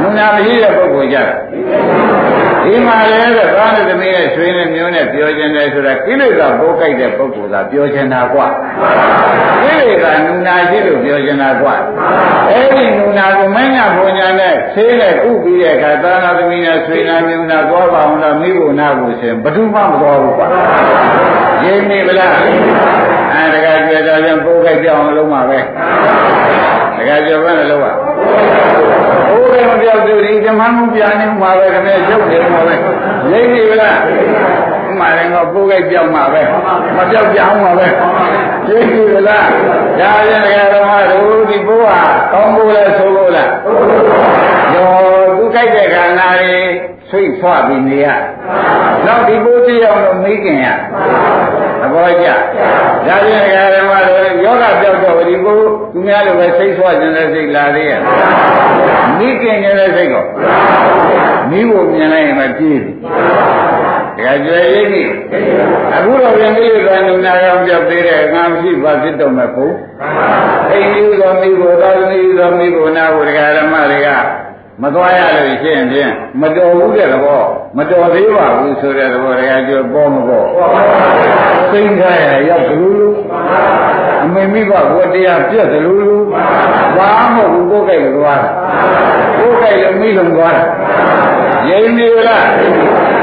[0.00, 1.34] နုနာမရှိတဲ့ပုဂ္ဂိုလ်ကြတာ
[2.64, 8.46] ဒီမှာလည်းတဲ့သားနဲ့သမီးနဲ့ဆွေးနဲ့မျိုးနဲ့ပြောခြင်းတယ်ဆိုတာကိလေသာပိုးကြိုက်တဲ့ပုဂ္ဂိုလ်သာပြောခြင်းတာကွာ
[9.62, 11.74] ကိလေသာနုနာရှိလို့ပြောခြင်းတာကွာ
[12.50, 20.48] အဲ့ဒီနုနာကိုမင်းညာဘုံညာနဲ့ဆေးနဲ့ဥပြီးတဲ့အခါသားနာသမီးနဲ့ဆွေးနာမျိုးနာသွားပါအောင်လားမိဖို့နာဖို့ရှင်ဘယ်သူမှမသွားဘူးကွာ
[21.64, 25.58] ရင်းနေဗလားအဲတကယ်ကြွယ်တော်ပြန်ပိုးကြိုက်ပြောင်းအောင်လုပ်မှာပဲ
[26.96, 28.89] တကယ်ကြွယ်ဘယ်နဲ့လုပ်ရဘိုး
[29.60, 32.74] လည်းမပြောက်သေးဘူးဒီမမှုပြနေမှာပဲခင်ဗျရုပ်နေမှာပဲ
[33.32, 33.98] ရိပ်နေဗလား
[34.90, 36.42] ဥမာလည်းငါပိုးကြိုက်ပြောင်းမှာပဲ
[36.96, 37.86] မပြောက်ပြောင်းမှာပဲ
[38.68, 39.46] ရိပ်နေဗလား
[40.00, 42.00] ဒါပြန်တရားတော်မှာတို့ဒီဘိုးဟာ
[42.32, 43.50] ကောင်းဖို့လဲဆိုလို့လား
[44.74, 44.90] ရော
[45.36, 46.58] သူကြိုက်တဲ့ခန္ဓာတွေ
[47.10, 48.06] ဆွိတ်ဆွပြီးနေရ
[49.06, 50.66] နောက်ဒီဘိုးတရားတော့မေးခင်ရ
[51.80, 52.28] သဘောကျ
[53.06, 55.62] ဒါပြန်တရားတော်မှာတို့ယောဂပြောက်တော့ဒီဘိုး
[55.92, 58.00] သူများလိုပဲစိတ်ဆွခြင်းတဲ့စိတ်လာသေးရဲ့
[59.18, 60.24] မိခင်နေတဲ့စိတ်ကို
[61.50, 62.94] မိဖို့မြင်လိုက်ရင်မပြေးဘူး
[64.16, 65.02] တကယ်ကြွယ်ရိပ်ပြီ
[65.94, 69.66] အခုတော့ပြန်ပြီးကနုနာရောင်ပြပေးတဲ့ငါမရှိပါဖြစ်တော့မဲ့ဘု
[70.72, 74.08] အိမ်ကြီးတော်မိဖို့သာသမီတော်မိဖို့နာဖို့တရားဓမ္မတွေက
[74.82, 77.42] မသွားရလို့ရှိရင်ဖြင့်မတော်ဘူးတဲ့သဘော
[77.76, 80.46] မတော်သေးပါဘူးဆိုတဲ့သဘောတရားကျွပေါ်မပေါ်
[81.72, 83.08] သိင်္ဂရရောက်ဘလူလူ
[84.24, 86.16] အမေမိဘဘုတရားပြက်သလူလူ
[86.96, 88.50] ဘာမဟုတ်ဘူးကိုယ်ကြိုက်လို့သွားတာ
[89.38, 90.64] ကိုယ်ကြိုက်လို့မိလုံးသွားတာ
[91.68, 92.46] ရင်းနေလား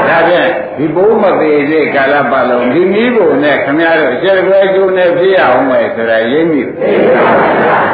[0.08, 6.62] ဒါဖြင့်ဒီဘိုးမသေးတဲ့ကာလပတ်လုံးဒီမိဖို့နဲ့ခမရတို့အကျယ်ကွယ်ကျိုးနဲ့ပြရအောင်မယ်ဆိုတာရင်းမိ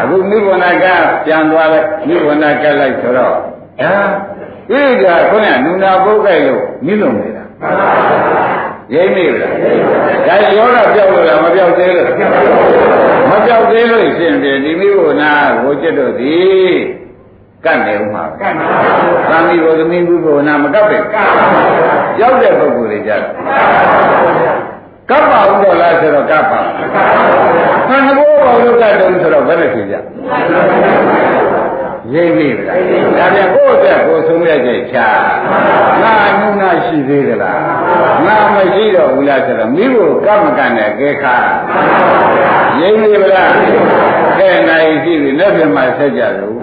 [0.03, 0.85] အခုမိဘနာက
[1.25, 3.37] ပြန်သွားလိုက်မိဘနာကလိုက်ဆိုတော့
[3.81, 3.93] ဟာ
[4.71, 7.45] ဒီကခုနကနုနာပုတ်ကြိုက်လို့မိလုံးနေတာ
[8.95, 12.07] ရိမ့်မိလားဒါရောတော့ပြောက်လို့လားမပြောက်သေးလို့
[13.31, 15.31] မပြောက်သေးလို့ရှင်ပြန်ဒီမိဖို့နာ
[15.63, 16.75] ကိုจิตတို့သည်
[17.65, 21.29] ကတ်နေဦးမှာကတ်နေပါဘူးသာမီဘုသမီးဘုဘောနာမကတ်ပဲကတ်
[22.21, 23.21] ရောက်တဲ့ပုဂ္ဂိုလ်တွေကြတယ်
[25.11, 26.61] ကပ်ပါဦးတော့လားဆိုတော့ကပ်ပါ
[27.89, 29.95] ခန္ဓာဘောဘာလို့ကတ်တုံးဆိုတော့ဘယ်နဲ့ဖြစ်ကြ
[32.13, 32.81] ရိပ်ပြီလား
[33.17, 35.09] ဒါပြန်ကိုယ့်အတွက်ကိုယ်ဆုံးရတဲ့ချာ
[36.03, 37.61] ငါနုနာရှိသေးသလား
[38.27, 41.37] ငါမရှိတော့ဘူးလားဆိုတော့မိဖို့ကမ္မကံနဲ့ကဲခါ
[42.81, 43.53] ရိပ်ပြီလား
[44.39, 46.57] ကဲနိုင်ရှိပြီလက်ပြမှာဆက်ကြလို့